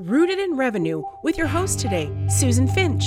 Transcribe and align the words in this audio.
Rooted 0.00 0.38
in 0.38 0.56
Revenue 0.56 1.02
with 1.22 1.36
your 1.36 1.46
host 1.46 1.78
today, 1.78 2.10
Susan 2.26 2.66
Finch. 2.66 3.04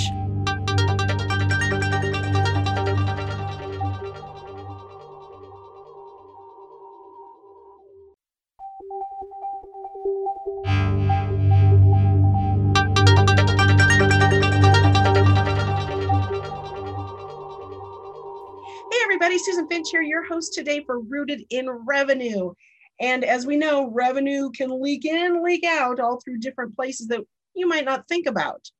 Hey, 18.88 19.00
everybody, 19.02 19.36
Susan 19.38 19.66
Finch 19.66 19.88
here, 19.90 20.02
your 20.02 20.22
host 20.22 20.54
today 20.54 20.84
for 20.84 21.00
Rooted 21.00 21.42
in 21.50 21.68
Revenue. 21.68 22.54
And 23.00 23.24
as 23.24 23.46
we 23.46 23.56
know, 23.56 23.90
revenue 23.90 24.50
can 24.50 24.80
leak 24.80 25.04
in, 25.04 25.42
leak 25.42 25.64
out 25.64 26.00
all 26.00 26.20
through 26.20 26.38
different 26.38 26.76
places 26.76 27.08
that 27.08 27.20
you 27.54 27.66
might 27.66 27.84
not 27.84 28.06
think 28.08 28.26
about. 28.26 28.70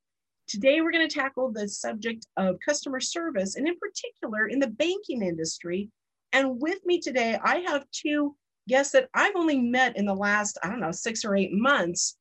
Today, 0.47 0.81
we're 0.81 0.93
going 0.93 1.09
to 1.09 1.15
tackle 1.15 1.51
the 1.51 1.69
subject 1.69 2.27
of 2.37 2.61
customer 2.65 3.01
service, 3.01 3.57
and 3.57 3.67
in 3.67 3.77
particular, 3.79 4.47
in 4.47 4.59
the 4.59 4.69
banking 4.69 5.23
industry. 5.23 5.91
And 6.33 6.61
with 6.61 6.85
me 6.85 7.01
today, 7.01 7.39
I 7.43 7.61
have 7.61 7.91
two 7.93 8.37
guests 8.69 8.93
that 8.93 9.09
I've 9.15 9.37
only 9.37 9.59
met 9.59 9.97
in 9.97 10.05
the 10.05 10.15
last, 10.15 10.59
I 10.63 10.69
don't 10.69 10.81
know, 10.81 10.93
six 10.93 11.25
or 11.25 11.35
eight 11.35 11.53
months. 11.53 12.17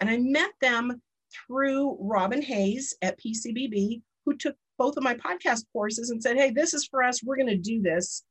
And 0.00 0.08
I 0.08 0.18
met 0.18 0.50
them 0.60 1.00
through 1.46 1.98
Robin 2.00 2.40
Hayes 2.42 2.94
at 3.02 3.18
PCBB, 3.20 4.02
who 4.24 4.36
took 4.36 4.56
both 4.78 4.96
of 4.96 5.02
my 5.02 5.14
podcast 5.14 5.64
courses 5.72 6.10
and 6.10 6.22
said, 6.22 6.36
Hey, 6.36 6.50
this 6.50 6.74
is 6.74 6.86
for 6.86 7.02
us. 7.02 7.22
We're 7.22 7.36
going 7.36 7.48
to 7.48 7.56
do 7.56 7.80
this. 7.82 8.24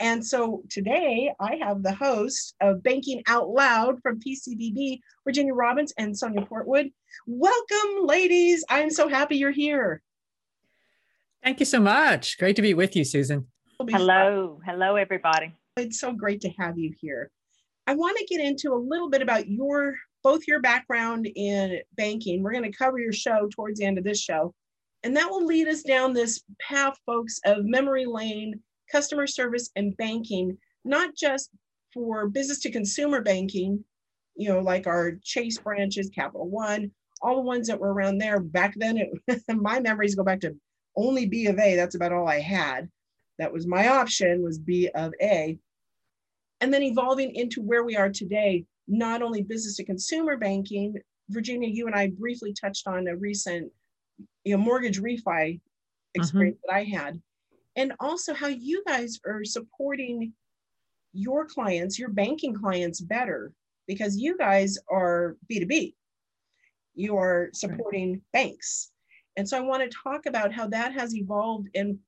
And 0.00 0.26
so 0.26 0.62
today 0.70 1.30
I 1.38 1.56
have 1.60 1.82
the 1.82 1.94
host 1.94 2.54
of 2.62 2.82
Banking 2.82 3.22
Out 3.28 3.50
Loud 3.50 4.00
from 4.02 4.18
PCBB, 4.18 4.98
Virginia 5.24 5.52
Robbins 5.52 5.92
and 5.98 6.16
Sonia 6.16 6.46
Portwood. 6.46 6.90
Welcome, 7.26 8.06
ladies. 8.06 8.64
I'm 8.70 8.88
so 8.88 9.08
happy 9.08 9.36
you're 9.36 9.50
here. 9.50 10.00
Thank 11.44 11.60
you 11.60 11.66
so 11.66 11.80
much. 11.80 12.38
Great 12.38 12.56
to 12.56 12.62
be 12.62 12.72
with 12.72 12.96
you, 12.96 13.04
Susan. 13.04 13.46
Hello. 13.78 14.58
Hello, 14.64 14.96
everybody. 14.96 15.52
It's 15.76 16.00
so 16.00 16.12
great 16.12 16.40
to 16.42 16.50
have 16.58 16.78
you 16.78 16.94
here. 16.98 17.30
I 17.86 17.94
want 17.94 18.16
to 18.16 18.24
get 18.24 18.40
into 18.40 18.72
a 18.72 18.76
little 18.76 19.10
bit 19.10 19.20
about 19.20 19.48
your 19.48 19.96
both 20.22 20.46
your 20.46 20.60
background 20.60 21.28
in 21.34 21.80
banking. 21.96 22.42
We're 22.42 22.52
going 22.52 22.70
to 22.70 22.76
cover 22.76 22.98
your 22.98 23.12
show 23.12 23.48
towards 23.50 23.80
the 23.80 23.86
end 23.86 23.98
of 23.98 24.04
this 24.04 24.20
show. 24.20 24.54
And 25.02 25.16
that 25.16 25.30
will 25.30 25.44
lead 25.44 25.66
us 25.66 25.82
down 25.82 26.12
this 26.12 26.42
path, 26.60 26.96
folks, 27.06 27.38
of 27.44 27.64
memory 27.64 28.04
lane, 28.06 28.60
customer 28.90 29.26
service, 29.26 29.70
and 29.76 29.96
banking, 29.96 30.56
not 30.84 31.14
just 31.14 31.50
for 31.92 32.28
business 32.28 32.60
to 32.60 32.70
consumer 32.70 33.20
banking, 33.20 33.84
you 34.36 34.48
know, 34.48 34.60
like 34.60 34.86
our 34.86 35.12
Chase 35.22 35.58
branches, 35.58 36.10
Capital 36.14 36.48
One, 36.48 36.90
all 37.22 37.36
the 37.36 37.42
ones 37.42 37.68
that 37.68 37.78
were 37.78 37.92
around 37.92 38.18
there. 38.18 38.40
Back 38.40 38.74
then, 38.76 38.96
it, 38.96 39.42
my 39.48 39.80
memories 39.80 40.14
go 40.14 40.24
back 40.24 40.40
to 40.40 40.54
only 40.96 41.26
B 41.26 41.46
of 41.46 41.58
A. 41.58 41.76
That's 41.76 41.94
about 41.94 42.12
all 42.12 42.28
I 42.28 42.40
had. 42.40 42.88
That 43.38 43.52
was 43.52 43.66
my 43.66 43.88
option 43.88 44.42
was 44.42 44.58
B 44.58 44.88
of 44.94 45.12
A. 45.20 45.58
And 46.60 46.72
then 46.72 46.82
evolving 46.82 47.34
into 47.34 47.62
where 47.62 47.84
we 47.84 47.96
are 47.96 48.10
today, 48.10 48.64
not 48.86 49.22
only 49.22 49.42
business 49.42 49.76
to 49.76 49.84
consumer 49.84 50.36
banking, 50.36 50.94
Virginia, 51.30 51.68
you 51.68 51.86
and 51.86 51.94
I 51.94 52.08
briefly 52.08 52.52
touched 52.52 52.86
on 52.86 53.06
a 53.08 53.16
recent 53.16 53.72
you 54.44 54.56
know, 54.56 54.62
mortgage 54.62 55.00
refi 55.00 55.60
experience 56.14 56.58
mm-hmm. 56.58 56.66
that 56.68 56.74
I 56.74 56.84
had, 56.84 57.20
and 57.76 57.92
also 58.00 58.34
how 58.34 58.48
you 58.48 58.82
guys 58.86 59.18
are 59.26 59.44
supporting 59.44 60.32
your 61.12 61.46
clients, 61.46 61.98
your 61.98 62.10
banking 62.10 62.54
clients 62.54 63.00
better 63.00 63.52
because 63.86 64.16
you 64.16 64.36
guys 64.36 64.78
are 64.90 65.36
B2B. 65.50 65.94
You 66.94 67.16
are 67.16 67.50
supporting 67.52 68.12
right. 68.12 68.22
banks. 68.32 68.90
And 69.36 69.48
so 69.48 69.56
I 69.56 69.60
want 69.60 69.82
to 69.82 69.98
talk 70.04 70.26
about 70.26 70.52
how 70.52 70.66
that 70.68 70.92
has 70.92 71.14
evolved 71.14 71.68
and 71.74 71.98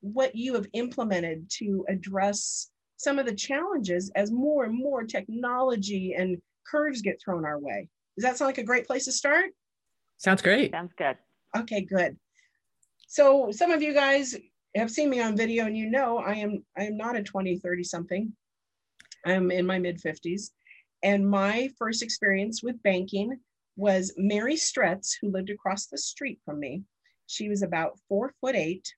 what 0.00 0.34
you 0.34 0.54
have 0.54 0.66
implemented 0.72 1.48
to 1.58 1.84
address 1.88 2.70
some 2.96 3.18
of 3.18 3.26
the 3.26 3.34
challenges 3.34 4.10
as 4.14 4.30
more 4.30 4.64
and 4.64 4.76
more 4.76 5.04
technology 5.04 6.14
and 6.16 6.40
curves 6.66 7.02
get 7.02 7.20
thrown 7.22 7.44
our 7.44 7.58
way. 7.58 7.88
Does 8.16 8.24
that 8.24 8.36
sound 8.36 8.48
like 8.48 8.58
a 8.58 8.64
great 8.64 8.86
place 8.86 9.04
to 9.06 9.12
start? 9.12 9.50
Sounds 10.18 10.42
great. 10.42 10.72
Sounds 10.72 10.92
good. 10.96 11.16
Okay, 11.56 11.82
good. 11.82 12.16
So 13.08 13.50
some 13.50 13.70
of 13.70 13.82
you 13.82 13.92
guys 13.92 14.34
have 14.80 14.90
seen 14.90 15.10
me 15.10 15.20
on 15.20 15.36
video 15.36 15.66
and 15.66 15.76
you 15.76 15.88
know 15.88 16.18
I 16.18 16.34
am 16.34 16.64
I 16.76 16.84
am 16.84 16.96
not 16.96 17.16
a 17.16 17.22
20, 17.22 17.58
30 17.58 17.84
something. 17.84 18.32
I'm 19.24 19.50
in 19.50 19.66
my 19.66 19.78
mid 19.78 20.00
50s. 20.00 20.50
And 21.02 21.28
my 21.28 21.70
first 21.78 22.02
experience 22.02 22.62
with 22.62 22.82
banking 22.82 23.38
was 23.76 24.14
Mary 24.16 24.54
Stretz, 24.54 25.16
who 25.20 25.30
lived 25.30 25.50
across 25.50 25.86
the 25.86 25.98
street 25.98 26.40
from 26.44 26.60
me. 26.60 26.82
She 27.26 27.48
was 27.48 27.62
about 27.62 27.98
four 28.08 28.32
foot 28.40 28.54
eight. 28.54 28.92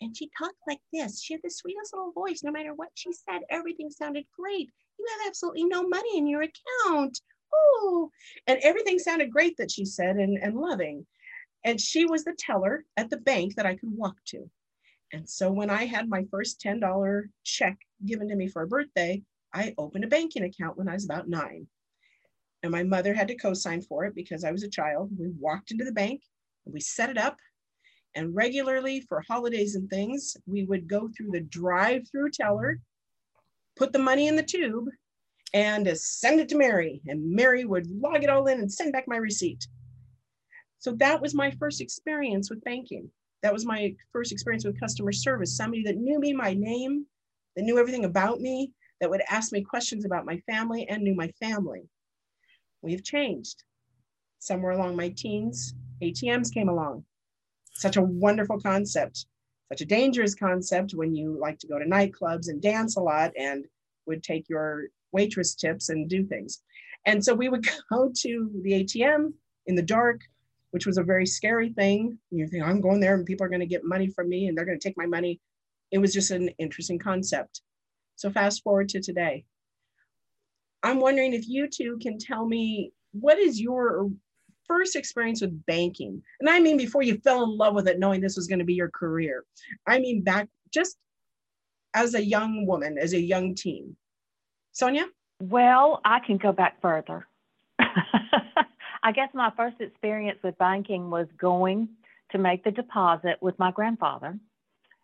And 0.00 0.16
she 0.16 0.30
talked 0.36 0.56
like 0.66 0.80
this. 0.92 1.22
She 1.22 1.34
had 1.34 1.40
the 1.42 1.50
sweetest 1.50 1.92
little 1.94 2.12
voice. 2.12 2.42
No 2.42 2.50
matter 2.50 2.74
what 2.74 2.90
she 2.94 3.12
said, 3.12 3.42
everything 3.50 3.90
sounded 3.90 4.24
great. 4.38 4.70
You 4.98 5.06
have 5.10 5.28
absolutely 5.28 5.64
no 5.64 5.86
money 5.86 6.18
in 6.18 6.26
your 6.26 6.42
account. 6.42 7.20
Oh, 7.52 8.10
and 8.46 8.58
everything 8.62 8.98
sounded 8.98 9.30
great 9.30 9.56
that 9.58 9.70
she 9.70 9.84
said 9.84 10.16
and, 10.16 10.38
and 10.42 10.56
loving. 10.56 11.06
And 11.64 11.80
she 11.80 12.04
was 12.04 12.24
the 12.24 12.36
teller 12.38 12.84
at 12.96 13.10
the 13.10 13.16
bank 13.16 13.54
that 13.54 13.66
I 13.66 13.76
could 13.76 13.96
walk 13.96 14.16
to. 14.26 14.50
And 15.14 15.30
so 15.30 15.52
when 15.52 15.70
I 15.70 15.84
had 15.84 16.08
my 16.08 16.24
first 16.28 16.60
$10 16.60 17.22
check 17.44 17.78
given 18.04 18.28
to 18.28 18.34
me 18.34 18.48
for 18.48 18.62
a 18.62 18.66
birthday, 18.66 19.22
I 19.54 19.72
opened 19.78 20.02
a 20.02 20.08
banking 20.08 20.42
account 20.42 20.76
when 20.76 20.88
I 20.88 20.94
was 20.94 21.04
about 21.04 21.28
nine. 21.28 21.68
And 22.64 22.72
my 22.72 22.82
mother 22.82 23.14
had 23.14 23.28
to 23.28 23.36
co 23.36 23.54
sign 23.54 23.80
for 23.80 24.04
it 24.06 24.16
because 24.16 24.42
I 24.42 24.50
was 24.50 24.64
a 24.64 24.68
child. 24.68 25.10
We 25.16 25.28
walked 25.38 25.70
into 25.70 25.84
the 25.84 25.92
bank 25.92 26.22
and 26.66 26.74
we 26.74 26.80
set 26.80 27.10
it 27.10 27.18
up. 27.18 27.36
And 28.16 28.34
regularly 28.34 29.02
for 29.02 29.22
holidays 29.28 29.76
and 29.76 29.88
things, 29.88 30.36
we 30.46 30.64
would 30.64 30.88
go 30.88 31.08
through 31.16 31.30
the 31.30 31.42
drive 31.42 32.02
through 32.10 32.30
teller, 32.30 32.80
put 33.76 33.92
the 33.92 34.00
money 34.00 34.26
in 34.26 34.34
the 34.34 34.42
tube, 34.42 34.88
and 35.52 35.86
send 35.96 36.40
it 36.40 36.48
to 36.48 36.58
Mary. 36.58 37.00
And 37.06 37.30
Mary 37.30 37.64
would 37.64 37.86
log 37.86 38.24
it 38.24 38.30
all 38.30 38.48
in 38.48 38.58
and 38.58 38.72
send 38.72 38.92
back 38.92 39.04
my 39.06 39.16
receipt. 39.18 39.64
So 40.78 40.92
that 40.96 41.22
was 41.22 41.34
my 41.34 41.52
first 41.52 41.80
experience 41.80 42.50
with 42.50 42.64
banking. 42.64 43.10
That 43.44 43.52
was 43.52 43.66
my 43.66 43.94
first 44.10 44.32
experience 44.32 44.64
with 44.64 44.80
customer 44.80 45.12
service. 45.12 45.54
Somebody 45.54 45.82
that 45.82 45.98
knew 45.98 46.18
me, 46.18 46.32
my 46.32 46.54
name, 46.54 47.04
that 47.54 47.62
knew 47.62 47.78
everything 47.78 48.06
about 48.06 48.40
me, 48.40 48.72
that 49.00 49.10
would 49.10 49.20
ask 49.28 49.52
me 49.52 49.62
questions 49.62 50.06
about 50.06 50.24
my 50.24 50.38
family 50.50 50.88
and 50.88 51.02
knew 51.02 51.14
my 51.14 51.28
family. 51.38 51.82
We've 52.80 53.04
changed. 53.04 53.62
Somewhere 54.38 54.72
along 54.72 54.96
my 54.96 55.10
teens, 55.10 55.74
ATMs 56.02 56.54
came 56.54 56.70
along. 56.70 57.04
Such 57.74 57.98
a 57.98 58.02
wonderful 58.02 58.60
concept, 58.60 59.26
such 59.70 59.82
a 59.82 59.86
dangerous 59.86 60.34
concept 60.34 60.94
when 60.94 61.14
you 61.14 61.38
like 61.38 61.58
to 61.58 61.66
go 61.66 61.78
to 61.78 61.84
nightclubs 61.84 62.48
and 62.48 62.62
dance 62.62 62.96
a 62.96 63.00
lot 63.00 63.32
and 63.38 63.66
would 64.06 64.22
take 64.22 64.48
your 64.48 64.84
waitress 65.12 65.54
tips 65.54 65.90
and 65.90 66.08
do 66.08 66.24
things. 66.24 66.62
And 67.04 67.22
so 67.22 67.34
we 67.34 67.50
would 67.50 67.68
go 67.90 68.10
to 68.22 68.50
the 68.62 68.84
ATM 68.84 69.34
in 69.66 69.74
the 69.74 69.82
dark, 69.82 70.22
which 70.74 70.86
was 70.86 70.98
a 70.98 71.04
very 71.04 71.24
scary 71.24 71.68
thing. 71.68 72.18
You 72.32 72.48
think, 72.48 72.64
I'm 72.64 72.80
going 72.80 72.98
there 72.98 73.14
and 73.14 73.24
people 73.24 73.46
are 73.46 73.48
going 73.48 73.60
to 73.60 73.66
get 73.66 73.84
money 73.84 74.08
from 74.08 74.28
me 74.28 74.48
and 74.48 74.58
they're 74.58 74.64
going 74.64 74.76
to 74.76 74.88
take 74.88 74.96
my 74.96 75.06
money. 75.06 75.40
It 75.92 75.98
was 75.98 76.12
just 76.12 76.32
an 76.32 76.48
interesting 76.58 76.98
concept. 76.98 77.60
So, 78.16 78.28
fast 78.28 78.64
forward 78.64 78.88
to 78.88 79.00
today. 79.00 79.44
I'm 80.82 80.98
wondering 80.98 81.32
if 81.32 81.46
you 81.46 81.68
two 81.68 81.96
can 82.02 82.18
tell 82.18 82.44
me 82.44 82.90
what 83.12 83.38
is 83.38 83.60
your 83.60 84.10
first 84.66 84.96
experience 84.96 85.42
with 85.42 85.64
banking? 85.64 86.20
And 86.40 86.50
I 86.50 86.58
mean, 86.58 86.76
before 86.76 87.02
you 87.02 87.18
fell 87.18 87.44
in 87.44 87.56
love 87.56 87.76
with 87.76 87.86
it, 87.86 88.00
knowing 88.00 88.20
this 88.20 88.34
was 88.34 88.48
going 88.48 88.58
to 88.58 88.64
be 88.64 88.74
your 88.74 88.90
career. 88.90 89.44
I 89.86 90.00
mean, 90.00 90.22
back 90.24 90.48
just 90.72 90.96
as 91.94 92.14
a 92.14 92.24
young 92.24 92.66
woman, 92.66 92.98
as 92.98 93.12
a 93.12 93.20
young 93.20 93.54
teen. 93.54 93.94
Sonia? 94.72 95.06
Well, 95.40 96.00
I 96.04 96.18
can 96.18 96.36
go 96.36 96.50
back 96.50 96.80
further. 96.82 97.28
I 99.06 99.12
guess 99.12 99.28
my 99.34 99.52
first 99.54 99.82
experience 99.82 100.38
with 100.42 100.56
banking 100.56 101.10
was 101.10 101.28
going 101.36 101.90
to 102.32 102.38
make 102.38 102.64
the 102.64 102.70
deposit 102.70 103.36
with 103.42 103.58
my 103.58 103.70
grandfather. 103.70 104.38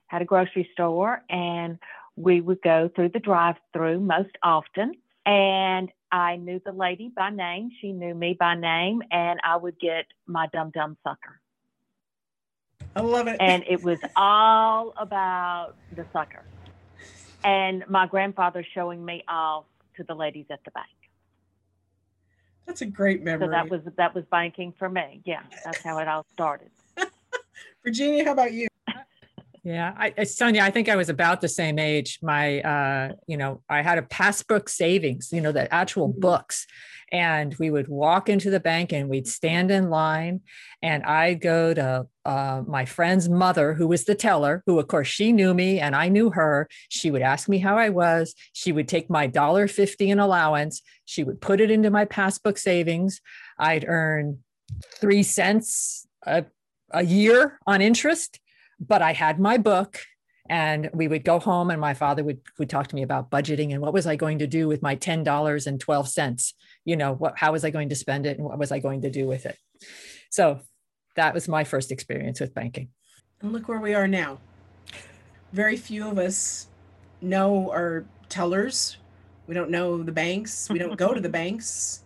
Had 0.06 0.23
a 0.23 0.25
grocery 0.25 0.70
store, 0.73 1.23
and 1.29 1.79
we 2.17 2.41
would 2.41 2.62
go 2.62 2.91
through 2.97 3.11
the 3.11 3.20
drive-through 3.20 4.00
most 4.00 4.37
often. 4.43 4.94
And 5.26 5.93
I 6.11 6.37
knew 6.37 6.62
the 6.64 6.73
lady 6.73 7.12
by 7.14 7.29
name; 7.29 7.70
she 7.81 7.93
knew 7.93 8.14
me 8.14 8.32
by 8.32 8.55
name, 8.55 9.02
and 9.11 9.38
I 9.44 9.56
would 9.56 9.79
get 9.79 10.06
my 10.26 10.46
dum 10.46 10.70
dum 10.70 10.96
sucker. 11.05 11.38
I 12.96 13.03
love 13.03 13.29
it. 13.29 13.37
And 13.38 13.64
it 13.69 13.82
was 13.82 13.99
all 14.17 14.94
about 14.96 15.76
the 15.94 16.06
sucker. 16.11 16.43
And 17.44 17.85
my 17.87 18.06
grandfather 18.06 18.64
showing 18.75 19.05
me 19.05 19.25
off 19.29 19.67
to 19.96 20.05
the 20.05 20.14
ladies 20.14 20.46
at 20.50 20.64
the 20.64 20.70
bank. 20.70 20.88
That's 22.66 22.82
a 22.82 22.86
great 22.86 23.22
memory. 23.22 23.46
So 23.46 23.50
that 23.50 23.68
was 23.68 23.80
that 23.96 24.14
was 24.14 24.24
banking 24.30 24.72
for 24.78 24.88
me. 24.88 25.22
Yeah, 25.24 25.42
that's 25.64 25.82
how 25.82 25.98
it 25.98 26.08
all 26.08 26.24
started. 26.32 26.70
Virginia, 27.84 28.24
how 28.24 28.32
about 28.32 28.52
you? 28.52 28.69
Yeah, 29.62 29.92
I, 29.96 30.24
Sonia, 30.24 30.62
I 30.62 30.70
think 30.70 30.88
I 30.88 30.96
was 30.96 31.10
about 31.10 31.40
the 31.42 31.48
same 31.48 31.78
age. 31.78 32.18
My, 32.22 32.60
uh, 32.62 33.12
you 33.26 33.36
know, 33.36 33.62
I 33.68 33.82
had 33.82 33.98
a 33.98 34.02
passbook 34.02 34.68
savings, 34.68 35.30
you 35.32 35.40
know, 35.40 35.52
the 35.52 35.72
actual 35.72 36.12
Mhm. 36.12 36.20
books. 36.20 36.66
And 37.12 37.54
we 37.58 37.70
would 37.70 37.88
walk 37.88 38.28
into 38.28 38.50
the 38.50 38.60
bank 38.60 38.92
and 38.92 39.08
we'd 39.08 39.26
stand 39.26 39.70
in 39.70 39.90
line. 39.90 40.42
And 40.80 41.02
I'd 41.02 41.40
go 41.40 41.74
to 41.74 42.06
uh, 42.24 42.62
my 42.66 42.84
friend's 42.84 43.28
mother, 43.28 43.74
who 43.74 43.88
was 43.88 44.04
the 44.04 44.14
teller, 44.14 44.62
who, 44.64 44.78
of 44.78 44.86
course, 44.86 45.08
she 45.08 45.32
knew 45.32 45.52
me 45.52 45.80
and 45.80 45.96
I 45.96 46.08
knew 46.08 46.30
her. 46.30 46.68
She 46.88 47.10
would 47.10 47.22
ask 47.22 47.48
me 47.48 47.58
how 47.58 47.76
I 47.76 47.88
was. 47.88 48.34
She 48.52 48.70
would 48.70 48.86
take 48.86 49.10
my 49.10 49.26
dollar 49.26 49.66
fifty 49.66 50.08
in 50.08 50.20
allowance. 50.20 50.82
She 51.04 51.24
would 51.24 51.40
put 51.40 51.60
it 51.60 51.70
into 51.70 51.90
my 51.90 52.04
passbook 52.04 52.58
savings. 52.58 53.20
I'd 53.58 53.84
earn 53.88 54.44
three 55.00 55.24
cents 55.24 56.06
a, 56.24 56.44
a 56.92 57.02
year 57.02 57.58
on 57.66 57.82
interest 57.82 58.38
but 58.81 59.03
I 59.03 59.12
had 59.12 59.38
my 59.38 59.59
book 59.59 59.99
and 60.49 60.91
we 60.93 61.06
would 61.06 61.25
go 61.25 61.38
home 61.38 61.71
and 61.71 61.81
my 61.81 61.94
father 61.94 62.25
would, 62.25 62.41
would 62.59 62.71
talk 62.71 62.88
to 62.88 62.97
me 62.97 63.03
about 63.03 63.31
budgeting 63.31 63.73
and 63.73 63.81
what 63.81 63.93
was 63.93 64.06
I 64.06 64.17
going 64.17 64.38
to 64.41 64.47
do 64.47 64.67
with 64.67 64.82
my 64.82 64.97
$10.12? 64.97 66.53
You 66.85 66.97
know, 66.97 67.12
what, 67.12 67.38
how 67.38 67.53
was 67.53 67.65
I 67.65 67.71
going 67.71 67.91
to 67.91 67.94
spend 67.94 68.27
it 68.27 68.38
and 68.38 68.47
what 68.47 68.59
was 68.59 68.73
I 68.73 68.79
going 68.79 69.03
to 69.03 69.11
do 69.11 69.27
with 69.29 69.47
it? 69.47 69.56
So 70.31 70.61
that 71.17 71.35
was 71.35 71.47
my 71.49 71.65
first 71.65 71.93
experience 71.93 72.41
with 72.41 72.55
banking. 72.55 72.88
And 73.41 73.53
look 73.53 73.69
where 73.69 73.81
we 73.81 73.94
are 73.94 74.09
now. 74.09 74.38
Very 75.53 75.77
few 75.77 76.09
of 76.09 76.19
us 76.19 76.69
know 77.21 77.71
our 77.71 78.05
tellers. 78.29 78.97
We 79.47 79.55
don't 79.55 79.71
know 79.71 80.03
the 80.03 80.12
banks. 80.12 80.69
We 80.71 80.79
don't 80.79 80.97
go 80.97 81.12
to 81.12 81.21
the 81.21 81.29
banks. 81.29 82.05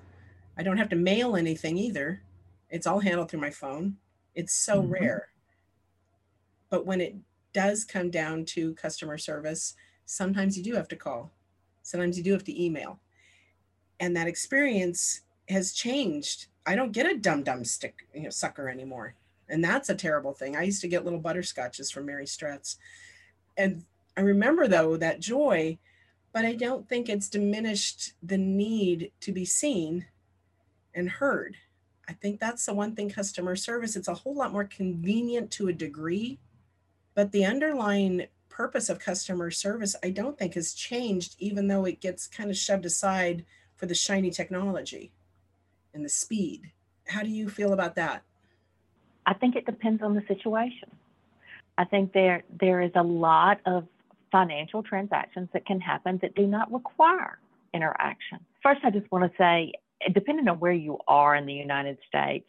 I 0.56 0.62
don't 0.62 0.78
have 0.78 0.88
to 0.90 0.96
mail 0.96 1.36
anything 1.36 1.76
either. 1.78 2.22
It's 2.70 2.86
all 2.86 3.00
handled 3.00 3.30
through 3.30 3.40
my 3.40 3.50
phone. 3.50 3.96
It's 4.34 4.54
so 4.54 4.82
Mhm. 4.82 4.90
rare. 4.90 5.28
But 6.74 6.86
when 6.86 7.00
it 7.00 7.14
does 7.52 7.84
come 7.84 8.10
down 8.10 8.44
to 8.46 8.74
customer 8.74 9.16
service, 9.16 9.74
sometimes 10.06 10.58
you 10.58 10.64
do 10.64 10.74
have 10.74 10.88
to 10.88 10.96
call. 10.96 11.30
Sometimes 11.84 12.18
you 12.18 12.24
do 12.24 12.32
have 12.32 12.42
to 12.42 12.64
email. 12.64 12.98
And 14.00 14.16
that 14.16 14.26
experience 14.26 15.20
has 15.48 15.72
changed. 15.72 16.46
I 16.66 16.74
don't 16.74 16.90
get 16.90 17.06
a 17.06 17.16
dum 17.16 17.44
dum 17.44 17.64
stick, 17.64 18.08
you 18.12 18.22
know, 18.22 18.30
sucker 18.30 18.68
anymore. 18.68 19.14
And 19.48 19.62
that's 19.62 19.88
a 19.88 19.94
terrible 19.94 20.32
thing. 20.32 20.56
I 20.56 20.64
used 20.64 20.80
to 20.80 20.88
get 20.88 21.04
little 21.04 21.20
butterscotches 21.20 21.92
from 21.92 22.06
Mary 22.06 22.26
Stretz. 22.26 22.76
And 23.56 23.84
I 24.16 24.22
remember 24.22 24.66
though 24.66 24.96
that 24.96 25.20
joy, 25.20 25.78
but 26.32 26.44
I 26.44 26.56
don't 26.56 26.88
think 26.88 27.08
it's 27.08 27.28
diminished 27.28 28.14
the 28.20 28.38
need 28.38 29.12
to 29.20 29.30
be 29.30 29.44
seen 29.44 30.06
and 30.92 31.08
heard. 31.08 31.56
I 32.08 32.14
think 32.14 32.40
that's 32.40 32.66
the 32.66 32.74
one 32.74 32.96
thing 32.96 33.10
customer 33.10 33.54
service, 33.54 33.94
it's 33.94 34.08
a 34.08 34.14
whole 34.14 34.34
lot 34.34 34.50
more 34.50 34.64
convenient 34.64 35.52
to 35.52 35.68
a 35.68 35.72
degree, 35.72 36.40
but 37.14 37.32
the 37.32 37.44
underlying 37.44 38.26
purpose 38.48 38.88
of 38.88 38.98
customer 38.98 39.50
service, 39.50 39.96
I 40.02 40.10
don't 40.10 40.38
think 40.38 40.54
has 40.54 40.74
changed, 40.74 41.34
even 41.38 41.66
though 41.66 41.84
it 41.84 42.00
gets 42.00 42.26
kind 42.26 42.50
of 42.50 42.56
shoved 42.56 42.86
aside 42.86 43.44
for 43.76 43.86
the 43.86 43.94
shiny 43.94 44.30
technology 44.30 45.12
and 45.92 46.04
the 46.04 46.08
speed. 46.08 46.70
How 47.08 47.22
do 47.22 47.30
you 47.30 47.48
feel 47.48 47.72
about 47.72 47.96
that? 47.96 48.22
I 49.26 49.34
think 49.34 49.56
it 49.56 49.66
depends 49.66 50.02
on 50.02 50.14
the 50.14 50.22
situation. 50.28 50.90
I 51.76 51.84
think 51.84 52.12
there 52.12 52.44
there 52.60 52.80
is 52.80 52.92
a 52.94 53.02
lot 53.02 53.60
of 53.66 53.86
financial 54.30 54.82
transactions 54.82 55.48
that 55.52 55.66
can 55.66 55.80
happen 55.80 56.18
that 56.22 56.34
do 56.34 56.46
not 56.46 56.72
require 56.72 57.38
interaction. 57.72 58.38
First, 58.62 58.80
I 58.84 58.90
just 58.90 59.10
want 59.10 59.30
to 59.30 59.36
say, 59.36 59.72
depending 60.12 60.46
on 60.48 60.60
where 60.60 60.72
you 60.72 60.98
are 61.08 61.34
in 61.34 61.46
the 61.46 61.52
United 61.52 61.98
States, 62.06 62.46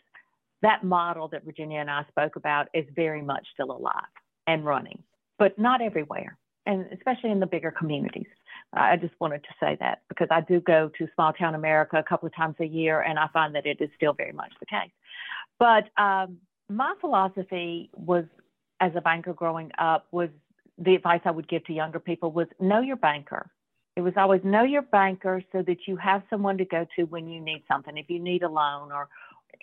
that 0.62 0.83
model 0.83 1.27
that 1.29 1.44
Virginia 1.44 1.79
and 1.79 1.89
I 1.89 2.06
spoke 2.09 2.35
about 2.35 2.67
is 2.73 2.85
very 2.95 3.21
much 3.21 3.47
still 3.53 3.71
alive 3.71 4.03
and 4.47 4.65
running, 4.65 5.03
but 5.38 5.57
not 5.57 5.81
everywhere, 5.81 6.38
and 6.65 6.86
especially 6.92 7.31
in 7.31 7.39
the 7.39 7.45
bigger 7.45 7.71
communities. 7.71 8.27
I 8.74 8.97
just 8.97 9.13
wanted 9.19 9.44
to 9.44 9.50
say 9.59 9.77
that 9.80 10.01
because 10.09 10.27
I 10.31 10.42
do 10.42 10.59
go 10.59 10.92
to 10.97 11.07
small 11.15 11.33
town 11.33 11.56
America 11.56 11.97
a 11.97 12.03
couple 12.03 12.27
of 12.27 12.36
times 12.36 12.56
a 12.59 12.65
year, 12.65 13.01
and 13.01 13.18
I 13.18 13.27
find 13.31 13.56
that 13.56 13.65
it 13.65 13.80
is 13.80 13.89
still 13.95 14.13
very 14.13 14.33
much 14.33 14.51
the 14.59 14.65
case. 14.65 14.92
But 15.59 15.89
um, 16.01 16.38
my 16.69 16.94
philosophy 17.00 17.89
was, 17.95 18.25
as 18.81 18.92
a 18.95 19.01
banker 19.01 19.33
growing 19.33 19.71
up, 19.77 20.07
was 20.12 20.30
the 20.77 20.95
advice 20.95 21.21
I 21.25 21.31
would 21.31 21.48
give 21.48 21.63
to 21.65 21.74
younger 21.74 22.00
people 22.00 22.31
was 22.31 22.48
know 22.59 22.81
your 22.81 22.98
banker. 22.98 23.50
It 23.95 24.01
was 24.01 24.13
always 24.18 24.41
know 24.44 24.63
your 24.63 24.81
banker 24.81 25.41
so 25.53 25.62
that 25.62 25.88
you 25.88 25.95
have 25.95 26.24
someone 26.30 26.57
to 26.57 26.65
go 26.65 26.86
to 26.98 27.03
when 27.03 27.30
you 27.30 27.39
need 27.39 27.63
something. 27.68 27.98
If 27.98 28.09
you 28.09 28.19
need 28.19 28.44
a 28.44 28.50
loan 28.50 28.91
or 28.91 29.07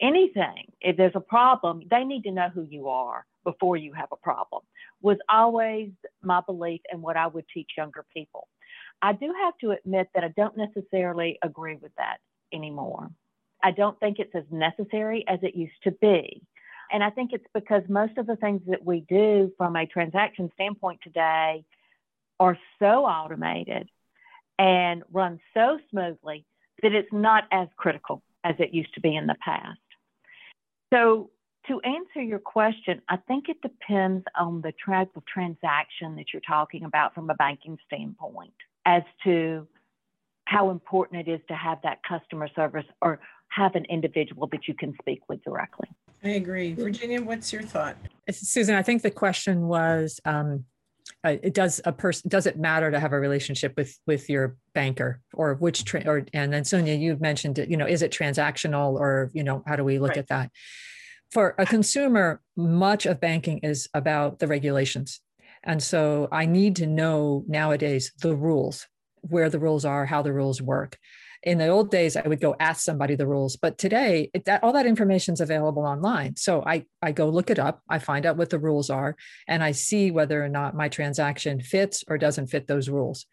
anything, 0.00 0.72
if 0.80 0.96
there's 0.96 1.12
a 1.14 1.20
problem, 1.20 1.82
they 1.90 2.02
need 2.04 2.22
to 2.22 2.30
know 2.30 2.48
who 2.48 2.62
you 2.62 2.88
are 2.88 3.26
before 3.44 3.76
you 3.76 3.92
have 3.92 4.08
a 4.12 4.16
problem. 4.16 4.62
Was 5.00 5.18
always 5.28 5.90
my 6.22 6.40
belief 6.40 6.80
and 6.90 7.02
what 7.02 7.16
I 7.16 7.26
would 7.26 7.44
teach 7.52 7.70
younger 7.76 8.04
people. 8.14 8.48
I 9.00 9.12
do 9.12 9.34
have 9.42 9.56
to 9.58 9.72
admit 9.72 10.08
that 10.14 10.24
I 10.24 10.28
don't 10.28 10.56
necessarily 10.56 11.38
agree 11.42 11.76
with 11.76 11.92
that 11.96 12.18
anymore. 12.52 13.10
I 13.62 13.70
don't 13.70 13.98
think 14.00 14.18
it's 14.18 14.34
as 14.34 14.44
necessary 14.50 15.24
as 15.26 15.38
it 15.42 15.54
used 15.54 15.82
to 15.84 15.92
be. 15.92 16.42
And 16.92 17.02
I 17.02 17.10
think 17.10 17.32
it's 17.32 17.46
because 17.54 17.82
most 17.88 18.18
of 18.18 18.26
the 18.26 18.36
things 18.36 18.60
that 18.66 18.84
we 18.84 19.00
do 19.08 19.52
from 19.56 19.76
a 19.76 19.86
transaction 19.86 20.50
standpoint 20.54 21.00
today 21.02 21.64
are 22.38 22.58
so 22.78 23.04
automated 23.06 23.88
and 24.58 25.02
run 25.10 25.40
so 25.54 25.78
smoothly 25.90 26.44
that 26.82 26.92
it's 26.92 27.12
not 27.12 27.44
as 27.50 27.68
critical 27.76 28.22
as 28.44 28.56
it 28.58 28.74
used 28.74 28.92
to 28.94 29.00
be 29.00 29.16
in 29.16 29.26
the 29.26 29.36
past. 29.42 29.78
So, 30.92 31.30
to 31.68 31.80
answer 31.82 32.22
your 32.22 32.38
question, 32.38 33.02
I 33.08 33.16
think 33.16 33.48
it 33.48 33.60
depends 33.62 34.24
on 34.38 34.62
the 34.62 34.72
type 34.84 35.10
of 35.16 35.24
transaction 35.26 36.16
that 36.16 36.26
you're 36.32 36.42
talking 36.46 36.84
about 36.84 37.14
from 37.14 37.30
a 37.30 37.34
banking 37.34 37.78
standpoint 37.86 38.54
as 38.84 39.02
to 39.24 39.66
how 40.44 40.70
important 40.70 41.26
it 41.26 41.30
is 41.30 41.40
to 41.48 41.54
have 41.54 41.78
that 41.84 42.00
customer 42.02 42.48
service 42.54 42.84
or 43.00 43.20
have 43.48 43.74
an 43.74 43.84
individual 43.84 44.48
that 44.48 44.66
you 44.66 44.74
can 44.74 44.94
speak 45.00 45.20
with 45.28 45.42
directly. 45.44 45.88
I 46.24 46.30
agree. 46.30 46.74
Virginia, 46.74 47.22
what's 47.22 47.52
your 47.52 47.62
thought? 47.62 47.96
Susan, 48.30 48.74
I 48.74 48.82
think 48.82 49.02
the 49.02 49.10
question 49.10 49.68
was, 49.68 50.20
um, 50.24 50.64
uh, 51.24 51.36
it 51.42 51.54
does 51.54 51.80
a 51.84 51.92
person 51.92 52.28
does 52.28 52.46
it 52.46 52.58
matter 52.58 52.90
to 52.90 52.98
have 52.98 53.12
a 53.12 53.18
relationship 53.18 53.74
with 53.76 53.98
with 54.06 54.30
your 54.30 54.56
banker 54.72 55.20
or 55.34 55.54
which 55.54 55.84
tra- 55.84 56.04
or 56.06 56.24
and 56.32 56.52
then 56.52 56.64
Sonia, 56.64 56.94
you 56.94 57.16
mentioned 57.20 57.58
it. 57.58 57.68
You 57.68 57.76
know, 57.76 57.86
is 57.86 58.02
it 58.02 58.12
transactional 58.12 58.94
or 58.94 59.30
you 59.32 59.42
know 59.42 59.62
how 59.66 59.76
do 59.76 59.84
we 59.84 59.98
look 59.98 60.10
Right. 60.10 60.18
at 60.18 60.28
that? 60.28 60.50
For 61.32 61.54
a 61.56 61.64
consumer, 61.64 62.42
much 62.58 63.06
of 63.06 63.18
banking 63.18 63.60
is 63.60 63.88
about 63.94 64.38
the 64.38 64.46
regulations, 64.46 65.22
and 65.64 65.82
so 65.82 66.28
I 66.30 66.44
need 66.44 66.76
to 66.76 66.86
know 66.86 67.42
nowadays 67.48 68.12
the 68.20 68.36
rules, 68.36 68.86
where 69.22 69.48
the 69.48 69.58
rules 69.58 69.86
are, 69.86 70.04
how 70.04 70.20
the 70.20 70.34
rules 70.34 70.60
work. 70.60 70.98
In 71.42 71.56
the 71.56 71.68
old 71.68 71.90
days 71.90 72.16
i 72.16 72.28
would 72.28 72.40
go 72.40 72.54
ask 72.60 72.84
somebody 72.84 73.16
the 73.16 73.26
rules 73.26 73.56
but 73.56 73.76
today 73.76 74.30
it, 74.32 74.44
that 74.44 74.62
all 74.62 74.72
that 74.74 74.86
information 74.86 75.34
is 75.34 75.40
available 75.40 75.84
online. 75.84 76.36
So 76.36 76.62
i 76.64 76.84
i 77.00 77.10
go 77.10 77.28
look 77.30 77.50
it 77.50 77.58
up 77.58 77.82
i 77.88 77.98
find 77.98 78.26
out 78.26 78.36
what 78.36 78.50
the 78.50 78.60
rules 78.60 78.90
are 78.90 79.16
and 79.48 79.60
i 79.60 79.72
see 79.72 80.12
whether 80.12 80.44
or 80.44 80.48
not 80.48 80.76
my 80.76 80.88
transaction 80.88 81.60
fits 81.60 82.04
or 82.06 82.16
doesn't 82.16 82.46
fit 82.46 82.68
those 82.68 82.88
rules. 82.88 83.26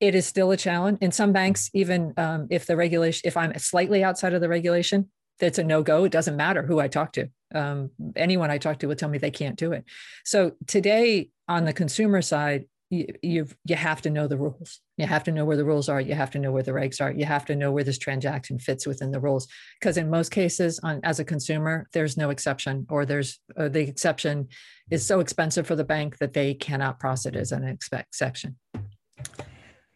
It 0.00 0.14
is 0.14 0.24
still 0.24 0.52
a 0.52 0.56
challenge. 0.56 0.98
In 1.02 1.12
some 1.12 1.32
banks 1.32 1.68
even 1.74 2.14
um, 2.16 2.46
if 2.48 2.64
the 2.64 2.76
regulation 2.76 3.22
if 3.26 3.36
i'm 3.36 3.58
slightly 3.58 4.02
outside 4.02 4.32
of 4.32 4.40
the 4.40 4.48
regulation 4.48 5.10
it's 5.40 5.58
a 5.58 5.64
no-go 5.64 6.04
it 6.04 6.12
doesn't 6.12 6.36
matter 6.36 6.62
who 6.62 6.78
i 6.78 6.88
talk 6.88 7.12
to 7.12 7.28
um, 7.54 7.90
anyone 8.16 8.50
i 8.50 8.58
talk 8.58 8.78
to 8.78 8.86
will 8.86 8.96
tell 8.96 9.08
me 9.08 9.18
they 9.18 9.30
can't 9.30 9.56
do 9.56 9.72
it 9.72 9.84
so 10.24 10.52
today 10.66 11.30
on 11.48 11.64
the 11.64 11.72
consumer 11.72 12.20
side 12.22 12.64
you 12.90 13.06
you 13.22 13.46
you 13.64 13.76
have 13.76 14.00
to 14.02 14.10
know 14.10 14.26
the 14.26 14.36
rules. 14.36 14.80
You 14.96 15.06
have 15.06 15.24
to 15.24 15.32
know 15.32 15.44
where 15.44 15.56
the 15.56 15.64
rules 15.64 15.88
are. 15.88 16.00
You 16.00 16.14
have 16.14 16.30
to 16.32 16.38
know 16.38 16.52
where 16.52 16.62
the 16.62 16.72
regs 16.72 17.00
are. 17.00 17.12
You 17.12 17.26
have 17.26 17.44
to 17.46 17.56
know 17.56 17.70
where 17.70 17.84
this 17.84 17.98
transaction 17.98 18.58
fits 18.58 18.86
within 18.86 19.10
the 19.10 19.20
rules. 19.20 19.46
Because 19.78 19.96
in 19.96 20.08
most 20.10 20.30
cases, 20.30 20.80
on 20.82 21.00
as 21.04 21.20
a 21.20 21.24
consumer, 21.24 21.86
there's 21.92 22.16
no 22.16 22.30
exception, 22.30 22.86
or 22.88 23.04
there's 23.04 23.40
uh, 23.56 23.68
the 23.68 23.80
exception 23.80 24.48
is 24.90 25.06
so 25.06 25.20
expensive 25.20 25.66
for 25.66 25.76
the 25.76 25.84
bank 25.84 26.18
that 26.18 26.32
they 26.32 26.54
cannot 26.54 26.98
process 26.98 27.34
it 27.34 27.36
as 27.36 27.52
an 27.52 27.64
exception. 27.64 28.56